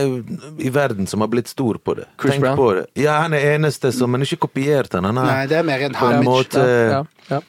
[0.64, 2.06] i verden som har blitt stor på det.
[2.22, 2.56] Chris Tenk Brown?
[2.56, 2.86] på det.
[3.04, 5.04] Ja, han er eneste som Men ikke kopiert han.
[5.10, 6.24] Han har Nei, det er mer en en homage.
[6.24, 7.02] måte Ja,
[7.34, 7.42] ja.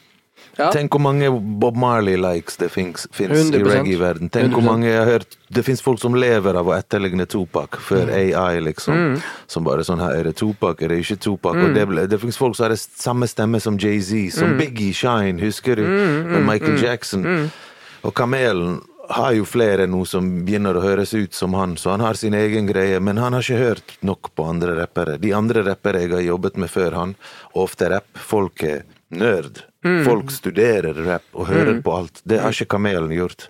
[0.58, 0.70] Ja.
[0.72, 1.28] Tenk hvor mange
[1.60, 4.30] Bob Marley-likes det fins i reggae-verden.
[4.32, 4.64] Tenk hvor 100%.
[4.64, 8.34] mange jeg har hørt Det fins folk som lever av å etterligne Tupac før Mm.
[8.34, 9.20] AI, liksom.
[9.46, 11.54] Som bare sånn her, Er det Tupac, er det ikke Tupac?
[11.54, 14.58] Og det, det fins folk som har det samme stemme som Jay-Z, som Mm.
[14.58, 15.84] Biggie Shine, husker du?
[16.36, 17.22] og Michael Jackson.
[17.22, 17.50] Mm.
[18.04, 22.00] Og Kamelen har jo flere nå som begynner å høres ut som han, så han
[22.00, 25.16] har sin egen greie, men han har ikke hørt nok på andre rappere.
[25.20, 27.14] De andre rappere jeg har jobbet med før han,
[27.54, 29.62] ofte rapp, folk er nerd.
[29.86, 30.04] Mm.
[30.08, 32.22] Folk studerer rap og hører på alt.
[32.26, 33.46] Det har ikke Kamelen gjort.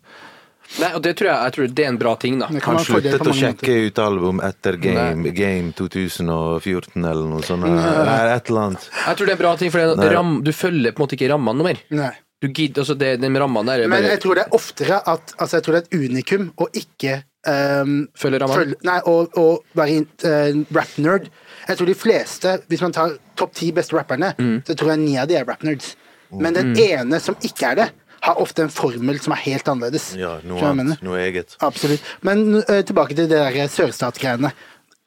[0.83, 2.49] Nei, og det tror jeg, jeg tror det er en bra ting, da.
[2.51, 3.85] Han sluttet å sjekke måter.
[3.87, 7.65] ut album etter Game, game 2014 eller noe sånt.
[7.71, 8.89] Eller et eller annet.
[9.07, 11.17] Jeg tror det er en bra ting, for det ram, du følger på en måte
[11.19, 11.83] ikke rammene noe mer.
[11.95, 12.13] Nei.
[12.43, 15.31] Du gidder, altså det, Den rammene der er Men jeg tror det er oftere at
[15.41, 17.15] Altså, jeg tror det er et unikum å ikke
[17.49, 18.59] um, Følge rammene.
[18.61, 19.47] følge- Nei, å, å
[19.79, 21.31] være uh, rap-nerd.
[21.71, 24.59] Jeg tror de fleste, hvis man tar topp ti beste rapperne, Mm.
[24.69, 25.95] så tror jeg ni av de er rap-nerds.
[26.31, 27.89] Men den ene som ikke er det,
[28.27, 30.09] har ofte en formel som er helt annerledes.
[30.19, 31.03] Ja, noe jeg annet.
[31.07, 31.59] Noe eget.
[31.63, 32.07] Absolutt.
[32.27, 34.51] Men uh, tilbake til det der sørstatsgreiene.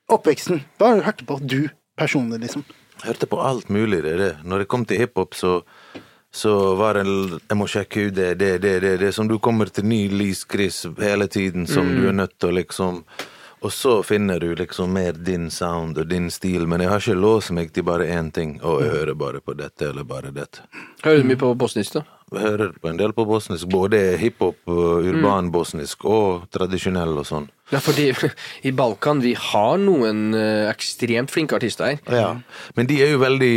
[0.09, 0.63] Oppveksten.
[0.79, 1.59] Hva har du hørt på, du
[1.99, 2.63] personlig, liksom?
[3.03, 4.31] Hørte på alt mulig, det er det.
[4.47, 5.59] Når det kom til hiphop, så
[6.31, 8.91] så var det Jeg må sjekke ut det, det, det, det.
[9.01, 12.51] Det er som du kommer til ny lyskryss hele tiden, som du er nødt til
[12.51, 13.03] å liksom
[13.59, 17.19] Og så finner du liksom mer din sound og din stil, men jeg har ikke
[17.19, 18.55] låst meg til bare én ting.
[18.63, 20.63] Og jeg hører bare på dette eller bare dette.
[21.03, 22.05] Hører du mye på bosnisk, da?
[22.29, 27.49] Jeg hører på en del på bosnisk, både hiphop, urban bosnisk og tradisjonell og sånn.
[27.73, 28.11] Ja, fordi
[28.69, 30.29] i Balkan vi har noen
[30.69, 31.99] ekstremt flinke artister her.
[32.07, 32.29] Ja.
[32.77, 33.55] Men de er jo veldig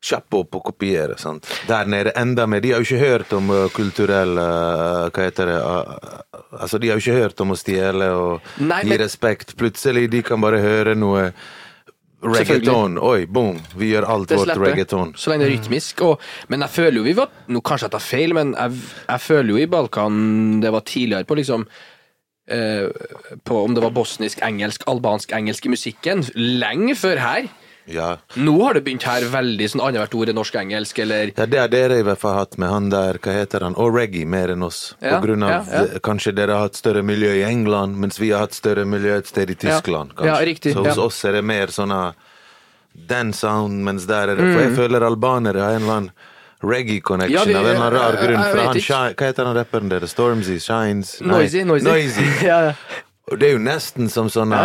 [0.00, 1.46] kjappe opp og kopiere, sant.
[1.68, 2.62] Der nede enda mer.
[2.64, 6.20] De har jo ikke hørt om uh, kulturell uh, Hva heter det uh,
[6.56, 9.52] Altså, de har jo ikke hørt om å stjele og Nei, gi men- respekt.
[9.60, 11.28] Plutselig de kan bare høre noe
[12.20, 12.98] reggaeton.
[12.98, 13.60] Oi, boom!
[13.76, 15.14] Vi gjør alt vårt reggaeton.
[15.16, 16.02] så lenge det er rytmisk.
[16.08, 19.24] Og, men jeg føler jo vi var Nå kanskje jeg tar feil, men jeg, jeg
[19.24, 21.64] føler jo i Balkan det var tidligere på liksom
[22.50, 22.88] eh,
[23.44, 26.24] På om det var bosnisk, engelsk, albansk, engelsk i musikken.
[26.36, 27.48] Lenge før her.
[27.90, 28.16] Ja.
[28.36, 31.68] Nå har det begynt her veldig sånn annethvert ord er norsk-engelsk, eller Ja, det har
[31.72, 34.62] dere i hvert fall hatt med han der, hva heter han, og reggae mer enn
[34.62, 34.94] oss.
[35.02, 36.00] Ja, på grunn av ja, ja.
[36.06, 39.26] kanskje dere har hatt større miljø i England, mens vi har hatt større miljø et
[39.30, 40.12] sted i Tyskland.
[40.16, 40.46] Ja, kanskje.
[40.46, 41.02] riktig, Så hos ja.
[41.02, 42.12] oss er det mer sånn ah,
[42.94, 44.68] den sound, mens der er det For Mm.
[44.68, 46.10] jeg føler albanere har en eller annen
[46.62, 48.42] reggae-connection Ja, av en eller annen rar grunn.
[48.42, 50.10] For han, hva heter han rapperen deres?
[50.12, 50.58] Stormzy?
[50.60, 51.20] Shines?
[51.20, 51.62] Nei, Noisy.
[51.64, 51.86] Noisy.
[51.88, 52.26] Noisy.
[52.46, 52.72] ja, ja.
[53.30, 54.58] Det er jo nesten som sånne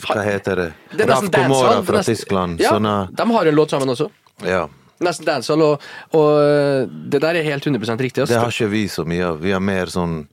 [0.00, 0.68] Hva heter det?
[0.96, 2.60] Det er Raf Komora fra nesten- Tyskland.
[2.60, 4.10] Ja, Sånn ah, de har en låt sammen også.
[4.44, 4.68] ja.
[5.00, 8.26] Nesten dancehall, og, og det der er helt 100% riktig.
[8.28, 9.38] Det har ikke vi så mye av.
[9.40, 10.26] Vi har mer sånn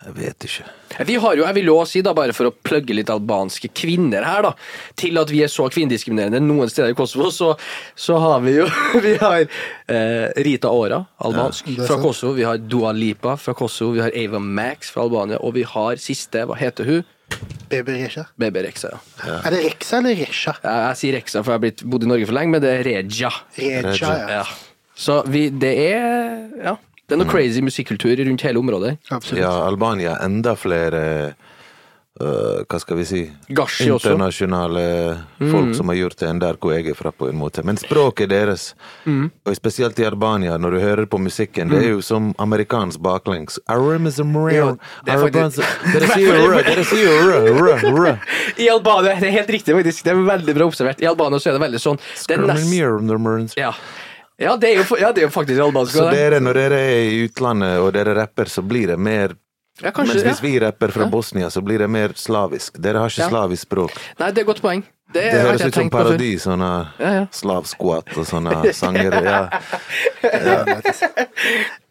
[0.00, 0.64] Jeg vet ikke.
[1.04, 4.24] Vi har jo, jeg vil også si, da, bare for å plugge litt albanske kvinner
[4.24, 4.52] her, da,
[4.96, 7.50] til at vi er så kvinnediskriminerende noen steder i Kosovo, så,
[8.00, 8.64] så har vi jo
[9.06, 11.98] Vi har eh, Rita Ora, albansk, Ja, fra.
[12.00, 12.32] Kosovo.
[12.38, 13.92] Vi har Dua Lipa fra Kosovo.
[13.98, 15.36] Vi har Ava Max fra Albania.
[15.44, 17.04] Og vi har siste, hva heter hun?
[17.70, 18.24] Baby Resha.
[18.40, 18.96] Bebe Rexa.
[19.20, 19.36] Ja.
[19.46, 20.56] Er det Rexa eller Resha?
[20.64, 22.72] Jeg, jeg sier Rexa, for jeg har blitt, bodd i Norge for lenge, men det
[22.80, 23.30] er Reja.
[23.60, 24.40] Reja, ja.
[24.40, 24.44] Ja.
[25.00, 26.74] Så vi, det er Ja.
[27.10, 28.96] Det er noe crazy musikkultur rundt hele området.
[29.10, 29.42] Absolutt.
[29.42, 31.00] Ja, Albania enda flere
[32.20, 34.12] uh, Hva skal vi si Gashi også.
[34.12, 34.20] Mm.
[34.20, 34.82] Internasjonale
[35.40, 37.64] folk som har gjort det enn der hvor jeg er fra, på en måte.
[37.66, 38.68] Men språket deres,
[39.08, 39.30] Mm.
[39.48, 43.58] og spesielt i Albania, når du hører på musikken, det er jo som amerikansk baklengs.
[44.54, 44.68] Ja,
[45.16, 45.18] er
[46.68, 47.10] Dere sier
[47.98, 48.12] rø.
[48.60, 51.02] I Albania, det er helt riktig faktisk, det er veldig bra observert.
[51.02, 52.70] I Albania så er det veldig sånn det er nest,
[53.58, 53.72] ja.
[54.40, 55.92] Ja, det er jo, ja, det er jo faktisk albansk.
[55.98, 59.36] Så dere, når dere er i utlandet og dere rapper, så blir det mer
[59.80, 60.30] Ja, kanskje, Mens ja.
[60.34, 62.74] hvis vi rapper fra Bosnia, så blir det mer slavisk.
[62.84, 63.28] Dere har ikke Ja.
[63.30, 63.94] slavisk språk.
[64.18, 64.82] Nei, det er et godt poeng.
[65.12, 66.68] Det, Det høres ut som parodi, sånne
[67.00, 67.22] Ja, ja.
[67.32, 69.16] slavsquat og sånne sanger.
[69.24, 69.40] Ja.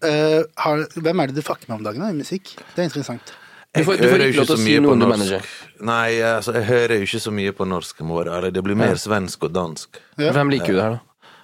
[0.06, 2.54] uh, har, hvem er det du fucker med om dagen da, i musikk?
[2.76, 3.34] Det er interessant.
[3.76, 5.12] Du får, Jeg du får ikke lov til å si noe om norsk.
[5.18, 5.50] manager.
[5.86, 8.00] Nei, altså, jeg hører jo ikke så mye på norsk.
[8.00, 8.54] jeg må være ærlig.
[8.56, 10.00] Det blir mer svensk og dansk.
[10.18, 10.32] Ja.
[10.34, 11.00] Hvem liker du her, da?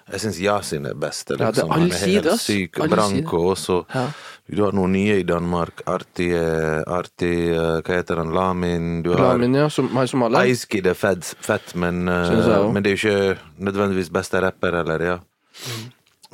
[0.06, 1.32] Jeg syns Yasin er best.
[1.32, 1.72] Ja, det er Liksom.
[1.72, 2.78] Han er helt syk.
[2.90, 3.78] Branko også.
[3.94, 4.06] Ja.
[4.46, 5.82] Du har noen nye i Danmark.
[5.90, 8.34] Arti, eh, eh, Hva heter han?
[8.34, 9.02] Lamin.
[9.02, 10.46] Du har Lamin, ja, som, alle.
[10.46, 14.82] Ice Kid er fett, fett men, eh, men det er jo ikke nødvendigvis beste rapper,
[14.84, 15.02] eller?
[15.02, 15.18] ja.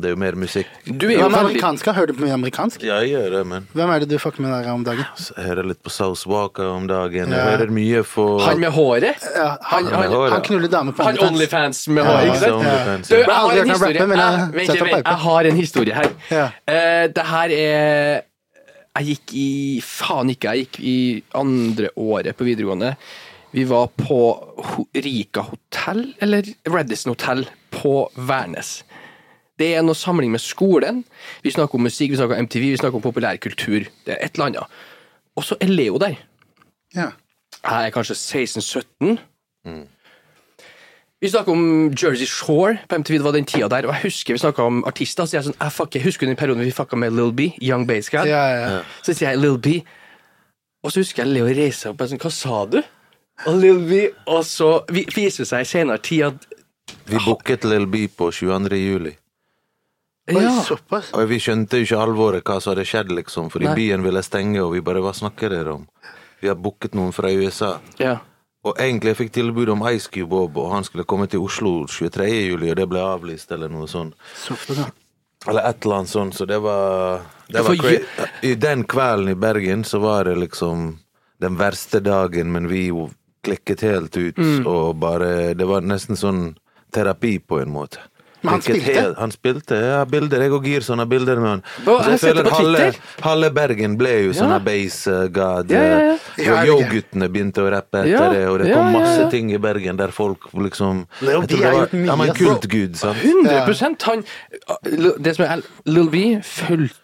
[0.01, 0.69] Det er jo mer musikk.
[0.87, 1.89] Du er jo veldig amerikansk?
[1.93, 2.81] Hører du på mye amerikansk?
[2.87, 5.05] Ja, jeg gjør det, men Hvem er det du fucker med der om dagen?
[5.37, 7.35] Jeg hører litt på South Walker om dagen.
[7.35, 9.27] Jeg hører mye på Han med håret?
[9.35, 10.33] Ja, han, Han han, med håret.
[10.33, 11.83] han knuller damer på Han OnlyFans.
[11.93, 13.13] Med Ja, ikke Masse sant?
[13.13, 13.21] Ja.
[13.21, 14.01] jeg har en historie.
[14.01, 16.11] jeg vent, vent, jeg har en historie her.
[16.33, 16.45] Ja.
[16.65, 18.21] Uh, det her er
[18.99, 19.49] Jeg gikk i
[19.85, 20.97] Faen ikke, jeg gikk i
[21.39, 22.95] andre året på videregående.
[23.53, 24.17] Vi var på
[24.95, 28.81] Rika hotell, eller Radisson hotell, på Værnes.
[29.61, 31.03] Det er noe samling med skolen.
[31.45, 33.85] Vi snakker om musikk, vi snakker om MTV, vi snakker om populærkultur.
[34.07, 34.79] Det er et eller annet.
[35.37, 36.17] Og så er Leo der.
[36.97, 37.11] Ja.
[37.61, 39.19] Jeg er kanskje 16-17.
[41.21, 43.85] Vi snakka om Jersey Shore på MTV, det var den tida der.
[43.85, 45.27] Og jeg husker vi snakka om artister.
[45.29, 47.51] Så jeg, er sånn, jeg, fucker, jeg husker den perioden vi fucka med Lil B,
[47.61, 48.25] Young Bass Guy.
[48.31, 48.79] Ja, ja.
[49.05, 49.75] Så sier jeg Lil B,
[50.81, 52.79] og så husker jeg Leo reiser opp og sånn Hva sa du?
[53.45, 54.01] Og Lil B,
[54.33, 56.47] og så vi- viser det seg i senere tid at
[57.05, 58.81] Vi booket Lil B på 22.
[58.81, 59.13] juli.
[60.35, 60.61] Oi, Ja.
[60.63, 61.11] såpass.
[61.13, 63.75] Og vi skjønte jo ikke alvoret, hva som hadde skjedd, liksom, fordi Nei.
[63.75, 65.87] byen ville stenge, og vi bare Hva snakker dere om?
[66.41, 67.79] Vi har booket noen fra USA.
[67.99, 68.17] Ja.
[68.63, 71.85] Og egentlig jeg fikk tilbud om Ice Cube Bob, og han skulle komme til Oslo
[71.87, 72.27] 23.
[72.49, 74.13] juli, og det ble avlyst, eller noe sånt.
[74.35, 74.85] såpass ja.
[75.47, 78.83] Eller et eller annet sånt, så det var, det Ja, var for cra- I den
[78.83, 80.99] kvelden i Bergen så var det liksom
[81.39, 83.09] den verste dagen, men vi jo
[83.43, 84.67] klikket helt ut, Mm.
[84.67, 86.55] og bare Det var nesten sånn
[86.93, 87.97] terapi på en måte.
[88.41, 88.93] Men han spilte?
[88.95, 89.99] Helt, han spilte, ja.
[90.09, 90.41] Bilder.
[90.41, 91.61] Jeg og Gir sånne bilder med han.
[91.85, 92.85] Så jeg har sett halve,
[93.21, 94.59] halve Bergen ble jo sånne Ja.
[94.59, 95.69] her base uh, god.
[95.71, 96.15] Ja, ja, ja.
[96.15, 99.27] og det Yo-guttene begynte å rappe etter Ja, det, og det ja, kom ja, masse
[99.29, 102.37] ting i Bergen der folk liksom Lil jeg tror det var- mye, Ja, men ass.
[102.41, 103.17] kultgud, sant?
[103.21, 104.25] 100% han
[105.21, 106.97] Det som er Lil B følger,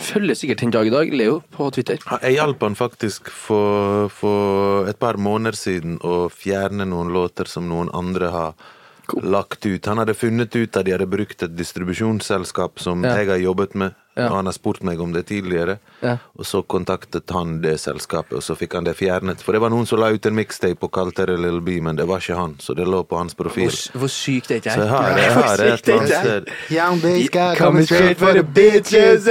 [0.00, 1.98] følger sikkert den dag i dag, Leo, på Twitter.
[2.22, 7.68] Jeg hjalp han faktisk for, for et par måneder siden å fjerne noen låter som
[7.70, 8.54] noen andre har
[9.22, 9.86] lagt ut.
[9.86, 13.16] Han hadde funnet ut at de hadde brukt et distribusjonsselskap som Ja.
[13.16, 14.28] jeg har jobbet med, Ja.
[14.30, 15.78] og han har spurt meg om det tidligere.
[16.02, 16.18] Ja.
[16.38, 19.42] Og så kontaktet han det selskapet, og så fikk han det fjernet.
[19.42, 21.96] For det var noen som la ut en mixtape og kalte det Little B, men
[21.96, 23.68] det var ikke han, så det lå på hans profil.
[23.70, 24.88] Hvor, hvor sykt er ikke Så jeg jeg?
[24.88, 26.46] har, jeg har det et eller annet sted.
[26.70, 29.28] Young bass guy Coming straight for the bitches.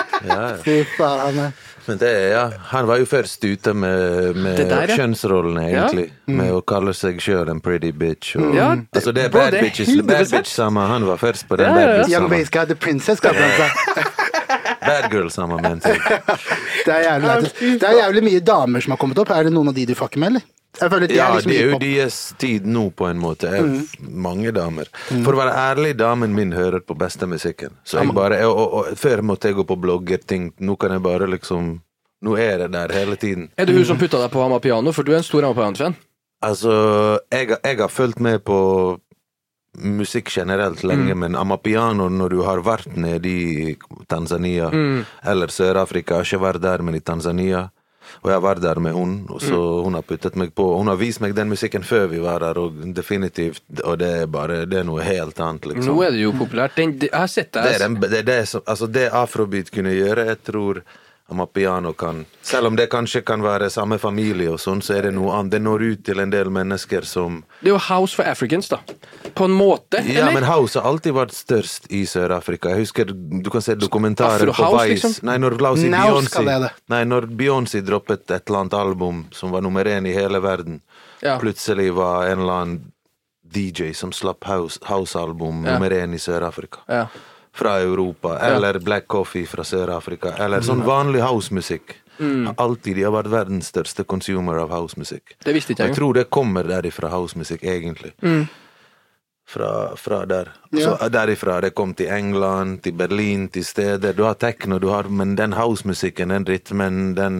[0.64, 1.52] Fy faen.
[1.86, 4.96] Men det, er- ja, han var jo først ute med, med der, ja.
[4.96, 5.84] kjønnsrollene, Ja.
[5.86, 6.10] egentlig.
[6.26, 8.34] Med å kalle seg sjøl en pretty bitch.
[8.36, 10.36] Og, Ja, altså det er bad det bitches, bad 100%.
[10.40, 10.80] bitch samme.
[10.90, 12.12] Han var først på den Ja, bad bitch
[12.56, 14.04] Young the princess, kaller han.
[14.86, 15.62] Bad girl sammen.
[15.82, 17.52] Det er jævlig.
[17.80, 19.30] Det er jævlig mye damer som har kommet opp.
[19.30, 20.42] Er det noen av de du fucker med, eller?
[20.80, 23.50] Jeg føler de Ja, er liksom det er jo deres tid nå, på en måte.
[23.54, 24.88] Jeg, Mange damer.
[25.24, 27.70] For å være ærlig, damen min hører på beste musikken.
[27.84, 30.52] Så jeg bare, og, og, og, Før måtte jeg gå på blogger, ting.
[30.60, 31.80] Nå kan jeg bare liksom
[32.22, 33.50] Nå er det der hele tiden.
[33.58, 34.90] Er det hun som putta deg på Amapiano?
[34.92, 35.94] For du er en stor Amapiano-fan.
[36.42, 36.72] Altså,
[37.32, 38.56] jeg, har- jeg har fulgt med på
[39.76, 41.18] musikk generelt lenge, Mm.
[41.18, 43.76] men Amapiano, når du har vært nede i
[44.08, 45.04] Tanzania Mm.
[45.24, 47.70] eller Sør-Afrika, jeg har ikke vært der, men i Tanzania.
[48.24, 49.84] Og jeg var der med hun, og så Mm.
[49.84, 50.76] hun har puttet meg på.
[50.78, 54.26] Hun har vist meg den musikken før vi var der, og definitivt, og det er
[54.26, 55.94] bare det er noe helt annet, liksom.
[55.94, 56.74] Nå er det jo populært.
[56.76, 59.92] Den, jeg har sett Det er, den, det, er det, som, altså det afrobeat kunne
[59.94, 60.82] gjøre, jeg tror
[61.28, 65.14] Amapiano kan Selv om det kanskje kan være samme familie og sånn, så er det
[65.16, 65.50] noe annet.
[65.56, 68.78] Det når ut til en del mennesker som Det er jo House for Africans, da.
[69.34, 70.32] På en måte, Ja, eller?
[70.34, 72.70] men house har alltid vært størst i Sør-Afrika.
[72.70, 73.04] Jeg husker
[73.42, 74.88] du kan se dokumentarer på Vice.
[74.94, 75.24] liksom?
[75.26, 76.70] Nei, når la oss si Beyoncé.
[76.88, 80.80] Nei, når Beyoncé droppet et eller annet album som var nummer én i hele verden,
[81.22, 81.38] Ja.
[81.40, 82.92] plutselig var en eller annen
[83.52, 85.72] DJ som slapp house- house-album Ja.
[85.72, 86.78] nummer én i Sør-Afrika.
[86.88, 87.06] Ja.
[87.56, 88.34] Fra Europa.
[88.44, 90.34] Eller Black Coffee fra Sør-Afrika.
[90.44, 91.94] Eller sånn vanlig housemusikk.
[92.18, 92.50] Mm.
[92.56, 92.96] Alltid.
[92.96, 95.36] De har vært verdens største consumer av housemusikk.
[95.44, 95.96] Det visste ikke Jeg jeg.
[95.98, 98.12] tror det kommer derifra, housemusikk, egentlig.
[99.48, 100.48] Fra, fra der.
[100.74, 104.12] Så derifra det kom til England, til Berlin, til steder.
[104.12, 107.38] Du har techno, du har, men den housemusikken, den rytmen, den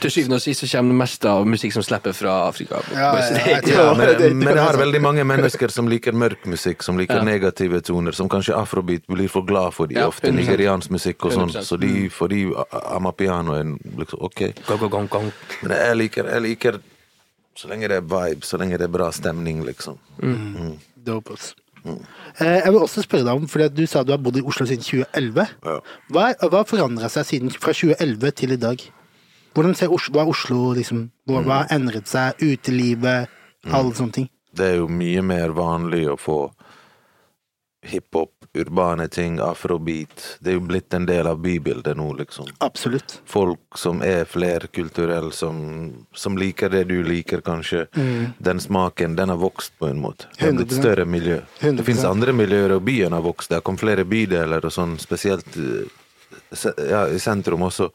[0.00, 2.78] Til syvende og sist så kommer det meste av musikk som slipper fra Afrika.
[2.94, 6.98] Ja, ja, ja, men, men jeg har veldig mange mennesker som liker mørk musikk, som
[7.00, 7.24] liker Ja.
[7.26, 11.32] negative toner, som kanskje afrobeat blir for glad for de Ja, ofte, nigeriansk musikk og
[11.34, 11.50] sånn.
[11.66, 12.44] Så de, for de,
[12.94, 13.64] Amapiano er
[13.98, 14.44] liksom ok.
[14.66, 15.32] Gong, gong, gong, gong.
[15.62, 16.80] Men jeg liker, jeg liker
[17.56, 19.96] så lenge det er vibe, så lenge det er bra stemning, liksom.
[21.06, 21.54] Dope, ass.
[21.86, 24.66] Eh, Jeg vil også spørre deg om, fordi du sa du har bodd i Oslo
[24.66, 25.46] siden 2011.
[25.64, 25.76] Ja.
[26.12, 28.82] Hva, hva forandra seg siden, fra 2011 til i dag?
[29.56, 32.42] Hvordan ser Oslo, hva er Oslo liksom, hva, hva har endret seg?
[32.44, 33.32] Utelivet,
[33.64, 34.30] alle sånne ting.
[34.56, 36.40] Det er jo mye mer vanlig å få
[37.86, 40.38] hiphop, urbane ting, afrobeat.
[40.40, 42.48] Det er jo blitt en del av bybildet nå, liksom.
[42.64, 43.20] Absolutt.
[43.30, 45.58] Folk som er flerkulturelle, som,
[46.16, 47.86] som liker det du liker, kanskje.
[48.38, 50.28] Den smaken, den har vokst på en måte.
[50.38, 51.40] Det er blitt større miljø.
[51.60, 51.80] 100%.
[51.80, 53.52] Det finnes andre miljøer, og byen har vokst.
[53.52, 55.86] Det har kommet flere bydeler og sånn, spesielt eh,
[56.90, 57.92] ja, i sentrum også.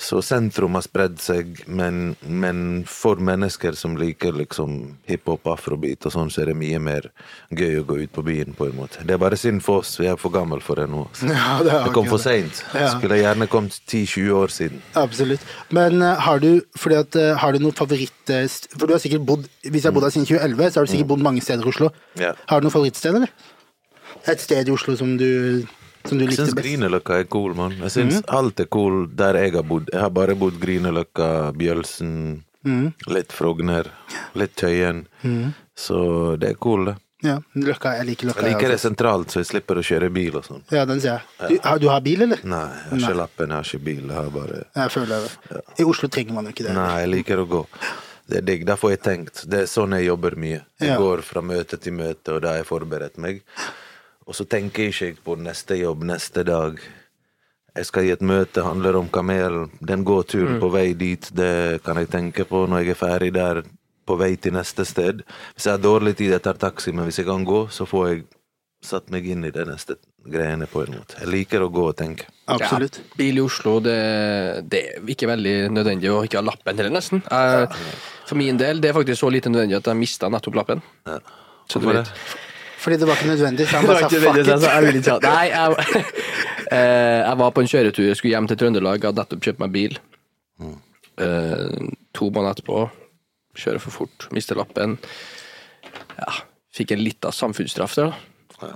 [0.00, 6.14] Så sentrum har spredd seg, men, men for mennesker som liker liksom hiphop, afrobeat og
[6.14, 7.10] sånn, så er det mye mer
[7.52, 9.04] gøy å gå ut på byen, på en måte.
[9.04, 11.04] Det er bare synd for oss, vi er for gammel for det nå.
[11.30, 12.62] Ja, det er det kom for seint.
[12.72, 12.94] Ja.
[12.94, 14.80] Skulle gjerne kommet 10-20 år siden.
[14.98, 15.44] Absolutt.
[15.68, 19.00] Men uh, har du fordi at, uh, har du noen favoritt eh, For du har
[19.02, 21.44] sikkert bodd Hvis jeg har bodd her siden 2011, så har du sikkert bodd mange
[21.44, 21.90] steder i Oslo.
[22.20, 22.32] Ja.
[22.48, 23.32] Har du noen favorittsted, eller?
[24.28, 25.28] Et sted i Oslo som du,
[26.04, 26.66] som du Jeg likte syns best?
[26.66, 27.76] Grünerløkka er cool, mann.
[27.84, 29.90] Jeg syns alt er cool der jeg har bodd.
[29.92, 31.28] Jeg har bare bodd Grünerløkka,
[31.58, 32.42] Bjølsen,
[33.08, 33.90] litt Frogner,
[34.34, 35.06] litt Tøyen.
[35.76, 36.96] Så det er cool, det.
[37.20, 38.40] Ja, Løkka, jeg liker Løkka.
[38.46, 40.62] Jeg liker jeg det sentralt, så jeg slipper å kjøre bil og sånn.
[40.72, 41.50] Ja, den ser jeg.
[41.50, 42.40] Du, har, du har bil, eller?
[42.48, 43.98] Nei, jeg har ikke lappen, jeg har ikke bil.
[44.06, 45.60] Jeg har bare Jeg føler det.
[45.76, 46.72] I Oslo trenger man ikke det.
[46.78, 47.60] Nei, jeg liker å gå.
[48.30, 48.64] Det er digg.
[48.64, 49.42] Derfor har jeg tenkt.
[49.52, 50.62] Det er sånn jeg jobber mye.
[50.80, 50.96] Jeg Ja.
[51.02, 53.42] går fra møte til møte, og da har jeg forberedt meg.
[54.30, 56.78] Og så tenker jeg ikke på neste jobb neste dag.
[57.74, 59.70] Jeg skal i et møte, handler om kamelen.
[59.82, 60.60] Den gåturen Mm.
[60.62, 63.62] på vei dit, det kan jeg tenke på når jeg er ferdig der,
[64.06, 65.22] på vei til neste sted.
[65.54, 68.08] Hvis jeg har dårlig tid, jeg tar taxi, men hvis jeg kan gå, så får
[68.08, 68.24] jeg
[68.82, 71.18] satt meg inn i det neste greiene på en måte.
[71.20, 72.26] Jeg liker å gå og tenke.
[72.48, 72.96] Absolutt.
[72.98, 73.96] Ja, bil i Oslo, det,
[74.70, 77.22] det er ikke veldig nødvendig å ikke ha lappen heller, nesten.
[77.30, 77.68] Jeg,
[78.26, 80.82] for min del, det er faktisk så lite nødvendig at jeg mista nettopp lappen.
[81.06, 81.18] Ja.
[81.68, 82.06] Så du Hvorfor vet.
[82.06, 82.49] det?
[82.80, 83.66] Fordi det var ikke nødvendig.
[83.68, 84.46] Så han bare sa fuck it.
[84.48, 86.04] så jeg vil ikke ha Nei, jeg,
[86.76, 89.74] eh, jeg var på en kjøretur, jeg skulle hjem til Trøndelag, hadde nettopp kjøpt meg
[89.74, 89.98] bil.
[91.20, 92.86] Eh, to måneder etterpå,
[93.60, 94.96] kjører for fort, mister lappen.
[96.16, 96.32] Ja,
[96.76, 98.14] fikk en liten samfunnsstraff der,
[98.60, 98.72] da.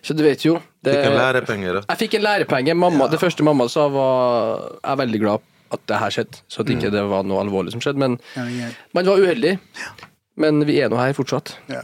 [0.00, 1.80] Så du vet jo det, Fikk en lærepenge, da.
[1.90, 2.74] Jeg fikk en lærepenge.
[2.74, 6.64] Mamma, Det første mamma sa, var Jeg er veldig glad at det her skjedde, så
[6.64, 8.00] at ikke det var noe alvorlig som skjedde.
[8.00, 8.16] Men
[8.96, 9.58] man var uheldig.
[10.40, 11.54] Men vi er nå her fortsatt.
[11.68, 11.82] Ja.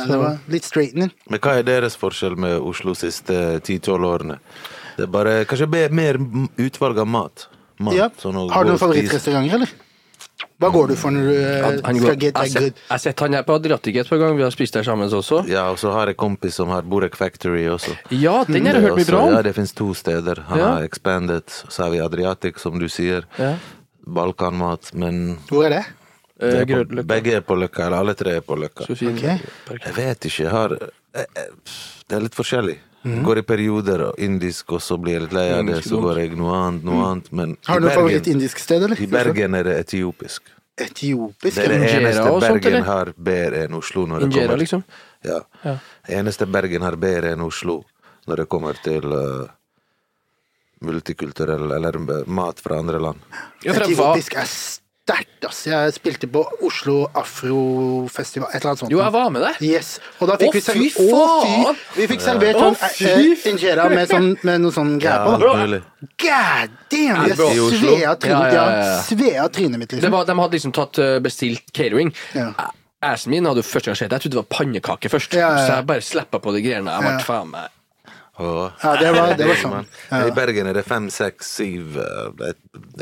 [0.00, 1.12] Ja, det var litt straightening.
[1.30, 4.38] Men hva er deres forskjell med Oslo siste 10-12 årene?
[4.96, 6.18] Det er bare kanskje mer
[6.60, 7.46] utvalg av mat.
[7.78, 8.08] mat Ja.
[8.20, 9.68] sånn Har du noen favorittrestauranter, eller?
[10.60, 12.62] Hva går du for når du eh, skal get that good?
[12.76, 15.08] jeg har sett han her på Adriatic et par ganger, vi har spist der sammen
[15.08, 15.42] også.
[15.48, 17.94] Ja, og så har jeg kompis som har Borek Factory også.
[18.12, 19.32] Ja, den har jeg hørt mye bra om.
[19.32, 20.44] Ja, det finnes to steder.
[20.48, 20.68] Han Ja.
[20.76, 23.24] har Expanded, så har vi Adriatic, som du sier.
[23.38, 23.56] Ja.
[24.06, 25.84] Balkanmat, men Hvor er det?
[26.40, 28.86] Det Eh, er på, begge er på Løkka, eller alle tre er på Løkka.
[28.86, 29.40] Så fin Ok.
[29.66, 29.82] park.
[29.86, 31.50] Jeg vet ikke, jeg har eh, eh,
[32.08, 32.78] Det er litt forskjellig.
[33.04, 33.22] Mm.
[33.24, 36.02] Går i perioder og indisk, og så blir jeg litt lei av det, så er
[36.04, 37.30] går jeg noe annet, noe annet.
[37.32, 37.56] Men Mm.
[37.66, 39.00] Har du noe Bergen, favoritt-indisk sted, eller?
[39.00, 40.42] i Bergen er det etiopisk.
[40.76, 41.54] Etiopisk?
[41.56, 44.58] Det er det eneste Ingera, Bergen sånt, har bedre enn Oslo når det Ingera, kommer
[44.58, 44.84] liksom?
[45.24, 45.40] Ja.
[45.64, 45.78] Ja.
[46.06, 47.84] Det eneste Bergen har bedre enn Oslo
[48.26, 49.46] når det kommer til uh,
[50.80, 53.18] multikulturell eller mat fra andre land.
[53.64, 54.48] Etiopisk er
[55.10, 55.60] sterkt, ass.
[55.66, 58.92] Jeg spilte på Oslo Afrofestival, et eller annet sånt.
[58.92, 59.58] jo, jeg var med der.
[59.64, 59.98] Yes.
[60.20, 61.80] Og da fikk Å, vi servert fy Å, faen!
[61.96, 62.76] Vi fikk servert sånn
[63.10, 65.80] eh, injera med, sånn, med noe sånn greier på.
[66.24, 67.24] God damn!
[67.30, 68.66] Jeg svea trynet, Ja, ja, ja,
[69.10, 69.48] ja, ja.
[69.48, 70.12] trynet mitt, liksom.
[70.14, 72.14] var, de hadde liksom tatt eh, bestilt catering.
[72.36, 72.52] Ja.
[72.54, 72.76] Eh,
[73.10, 75.32] Assen min hadde jo første gang sett Jeg trodde det var pannekake først.
[75.32, 75.60] Ja, ja, ja.
[75.64, 76.92] Så jeg bare slappa på de greiene.
[76.92, 77.22] Jeg ble Ja.
[77.24, 77.70] faen meg
[78.40, 79.86] Ja, det var, det var sånn.
[80.10, 80.20] Ja.
[80.26, 82.52] I Bergen er det fem, seks, syv eh,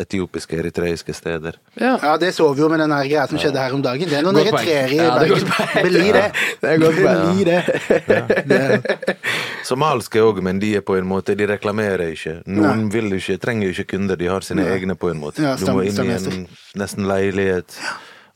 [0.02, 1.58] etiopiske, eritreiske steder.
[1.78, 1.94] Ja.
[2.02, 4.10] Ja, det så vi jo med den greia som skjedde her om dagen.
[4.10, 5.46] Det er noen eritreere i Ja, er Bergen.
[5.48, 5.82] Ja.
[5.86, 6.26] Beli det.
[6.60, 6.74] Det.
[6.98, 9.16] Beli det.
[9.68, 12.38] Somalske Somaliske òg, men de er på en måte De reklamerer ikke.
[12.50, 15.44] Noen vil ikke, trenger ikke kunder, de har sine egne på en måte.
[15.44, 16.46] Ja, du må inn i en
[16.78, 17.78] nesten leilighet.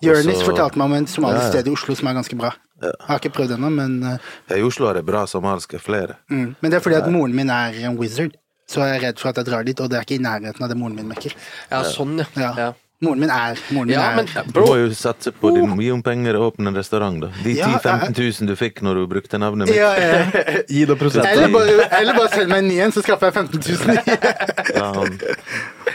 [0.03, 1.50] Jonis så- fortalte meg om en somalisk Ja, ja.
[1.50, 2.53] sted i Oslo som er ganske bra.
[2.82, 4.18] Jeg har ikke prøvd ennå, men, eh,
[4.50, 6.16] Ja, I Oslo er det bra somaliske, flere.
[6.30, 6.57] mm.
[6.61, 8.32] men det er fordi at moren min er en wizard.
[8.68, 10.62] Så jeg er redd for at jeg drar dit, og det er ikke i nærheten
[10.62, 11.32] av det moren min mekker.
[11.70, 12.72] ja, sånn, ja.
[13.03, 15.90] Moren min er Moren min Ja, er men Du må jo satse på din, gi
[15.90, 17.30] om penger og åpne en restaurant, da.
[17.42, 19.76] De Ja, 10 000-15 000 du fikk når du brukte navnet mitt.
[19.76, 20.22] ja, ja.
[20.74, 21.26] gi det prosent.
[21.26, 23.98] Eller bare, eller bare send meg en ny en, så skaffer jeg 15 000.
[24.78, 25.18] Ja, han,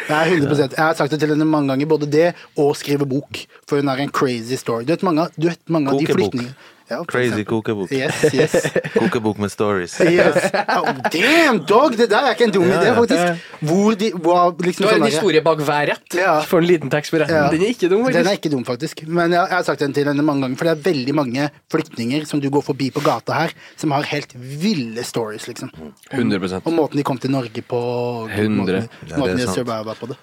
[0.07, 2.27] Nei, 100% Jeg har sagt det til henne mange ganger, både det
[2.59, 3.39] og skrive bok.
[3.67, 4.83] For hun har en crazy story.
[4.87, 6.31] Du vet mange, av- du vet, mange av de Kokebok.
[6.35, 6.55] flyktningene
[6.89, 7.91] ja, crazy kokebok.
[7.91, 8.53] Yes, yes.
[8.99, 9.97] Kokebok med stories.
[10.17, 10.51] yes.
[10.71, 11.97] Oh, damn, dog!
[11.99, 13.49] Det der er ikke en dum idé, faktisk.
[13.67, 16.17] Hvor de hvor, liksom, Du har sånn en sånn historie bak hver rett.
[16.17, 16.37] Ja.
[16.47, 17.35] For en liten tekst på retten.
[17.35, 17.49] Ja.
[17.51, 18.19] Den er ikke dum, faktisk.
[18.21, 19.03] Den er ikke dum, faktisk.
[19.07, 21.49] Men jeg, jeg har sagt den til henne mange ganger, for det er veldig mange
[21.75, 25.73] flyktninger som du går forbi på gata her, som har helt ville stories, liksom.
[26.13, 27.83] 100% Og måten de kom til Norge på.
[28.31, 28.57] 100.
[28.57, 30.19] Måten, Ja, måten de surviva på det.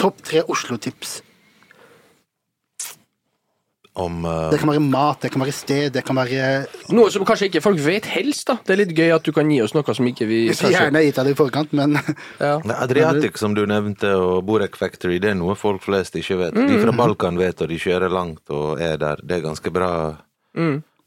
[0.00, 1.20] Topp tre Oslo-tips.
[3.96, 4.50] Om uh...
[4.52, 7.62] Det kan være mat, det kan være sted, det kan være Noe som kanskje ikke
[7.64, 8.58] folk vet helst, da.
[8.60, 11.00] Det er litt gøy at du kan gi oss noe som ikke vi skulle gjerne
[11.06, 11.96] gitt deg det i forkant, men
[12.42, 12.58] ja.
[12.76, 16.60] Adriatic, som du nevnte, og Borek Factory, det er noe folk flest ikke vet.
[16.60, 19.24] De fra Balkan vet, og de kjører langt og er der.
[19.24, 19.90] Det er ganske bra.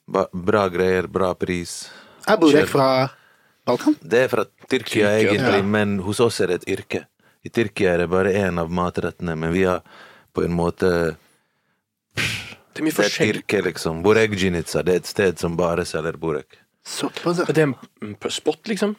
[0.09, 1.83] Ba, bra greier, bra pris.
[2.25, 2.89] er Borek fra
[3.69, 4.01] Balkan?
[4.01, 5.71] Det er fra Tyrkia, Tyrkia, egentlig, ja.
[5.77, 7.05] men hos oss er det et yrke.
[7.45, 9.85] I Tyrkia er det bare én av matrettene, men vi har
[10.33, 10.89] på en måte
[12.79, 13.97] Det er mye Det er et yrke, liksom.
[14.05, 16.55] Borek Jinica, det er et sted som bare selger borek.
[16.87, 17.45] Såpass, ja.
[17.51, 18.95] Det er en mm, spot, liksom.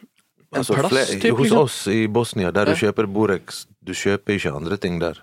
[0.52, 1.58] En Altså, plass, fle- typ, hos liksom.
[1.64, 2.74] oss i Bosnia, der Ja.
[2.74, 5.16] du kjøper borek, du kjøper ikke andre ting der.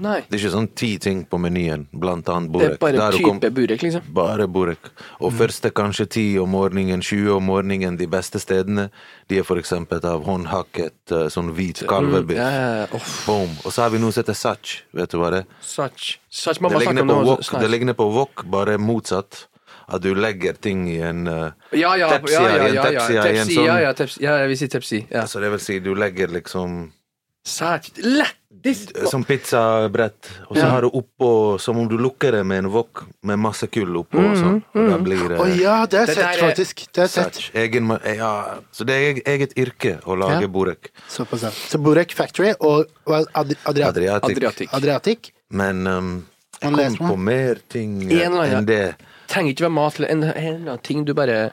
[0.00, 0.20] Nei.
[0.28, 3.40] Det er ikke sånn ti ting på menyen, blant annet Det er bare Der kom-
[3.40, 4.02] type burek, liksom.
[4.14, 4.90] Bare burek.
[5.20, 8.90] Og første kanskje ti om morgenen, 20 om morgenen, de beste stedene,
[9.28, 12.36] de er for eksempel av håndhakket eh, sånn hvit kalvebiff.
[12.38, 13.00] Ja, ja, ja.
[13.26, 13.50] Boom.
[13.64, 15.46] Og så har vi noe som heter sach, vet du hva det er?
[16.32, 19.46] Det ligner på wok, det ligner på wok, bare motsatt.
[19.92, 22.82] At du legger ting i en uh, Ja, ja, Tepsia ja, ja, ja, ja.
[22.82, 24.20] tepsia i en Tepsi, sånn- ja, ja, tepsi.
[24.22, 25.00] ja, vi sier tepsi.
[25.10, 25.24] Ja.
[25.28, 26.92] Så det vil si, du legger liksom
[27.44, 27.90] Sæt.
[27.98, 28.36] Lett
[29.10, 30.28] Som pizzabrett.
[30.48, 30.68] Og så Ja.
[30.70, 34.18] har du oppå Som om du lukker det med en wok med masse kull oppå
[34.18, 34.62] og sånn.
[34.74, 36.86] Og da blir det Å ja, det har jeg sett, faktisk.
[36.92, 37.50] Det er sett.
[37.54, 40.46] Egen, ja, så det er eget yrke å lage Ja.
[40.48, 40.90] borek.
[41.08, 41.50] Såpass, ja.
[41.50, 43.58] Så Borek Factory og Adriatic.
[43.66, 44.22] Adriatic.
[44.22, 44.68] Adriatic.
[44.72, 45.32] Adriatic.
[45.50, 46.26] Men um,
[46.62, 48.94] jeg Man kom på mer ting En eller annen- enn det.
[49.28, 51.50] Trenger ikke være mat eller en, en eller annen ting du bare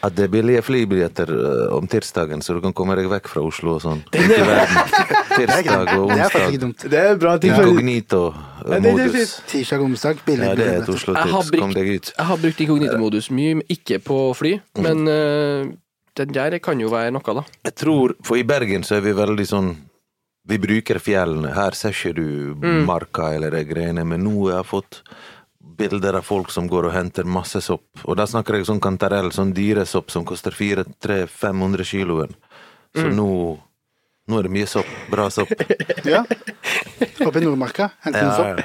[0.00, 3.42] At det er billige flybilletter uh, om tirsdagen, så du kan komme deg vekk fra
[3.44, 4.00] Oslo og sånn.
[4.08, 4.94] Ut i verden.
[5.34, 6.86] Tirsdag og onsdag.
[6.88, 7.52] Det er bra ting.
[7.52, 9.34] Inkognito-modus.
[9.50, 10.22] Tirsdag og onsdag.
[10.24, 10.46] Billig.
[10.48, 11.52] Ja, det er et Oslo-tips.
[11.52, 12.12] Kom deg ut.
[12.16, 14.54] jeg har brukt inkognito-modus mye, men ikke på fly.
[14.80, 15.68] Men uh,
[16.16, 17.44] den der kan jo være noe, da.
[17.68, 19.70] Jeg tror, for i Bergen så er vi veldig sånn
[20.48, 21.52] Vi bruker fjellene.
[21.52, 25.02] Her ser ikke du marka eller de greiene, men nå har jeg fått
[25.76, 27.86] bilder av folk som går og henter masse sopp.
[28.04, 32.34] Og da snakker jeg sånn kantarell, sånn dyresopp som koster 400-500 kiloen.
[32.96, 33.58] Så nå
[34.30, 34.86] Nå er det mye sopp.
[35.10, 35.50] Bra sopp.
[36.06, 36.20] Ja.
[37.26, 37.88] Oppe i Nordmarka.
[38.04, 38.60] Hente en Ja, sopp.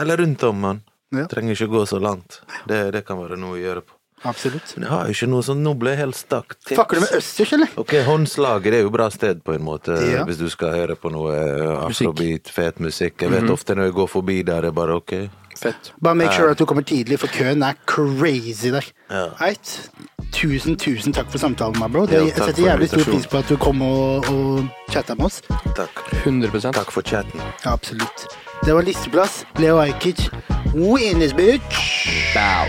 [0.00, 0.80] Eller rundt om, mann.
[1.14, 1.28] Ja.
[1.30, 2.40] Trenger ikke gå så langt.
[2.66, 3.94] Det, det kan være noe å gjøre på.
[4.26, 4.72] Absolutt.
[4.74, 6.54] Men jeg har jo ikke noe sånn Nå ble jeg helt stakk.
[6.64, 6.78] Tips.
[6.80, 7.70] Fucker du med østers, eller?
[7.78, 10.24] Ok, Håndslaget det er jo bra sted på en måte, Ja.
[10.26, 13.20] hvis du skal høre på noe eh, afrobeat, fet musikk.
[13.22, 15.14] Jeg vet ofte når jeg går forbi der, er bare ok.
[15.62, 15.92] Fett.
[16.02, 18.84] Bare make sure at du kommer tidlig, for køen er crazy der.
[19.10, 19.24] Ja.
[19.40, 19.90] Right.
[20.32, 22.06] Tusen, tusen takk for samtalen, my bro.
[22.06, 25.42] Det, jeg setter jævlig stor pris på at du kom og, og chatta med oss.
[25.76, 26.02] Takk.
[26.12, 27.40] 100 Takk for chatten.
[27.64, 28.26] Ja, absolutt.
[28.64, 29.46] Det var listeplass.
[29.58, 30.30] Leo Ajkic.
[30.74, 32.08] We in this bitch.
[32.34, 32.66] Bow.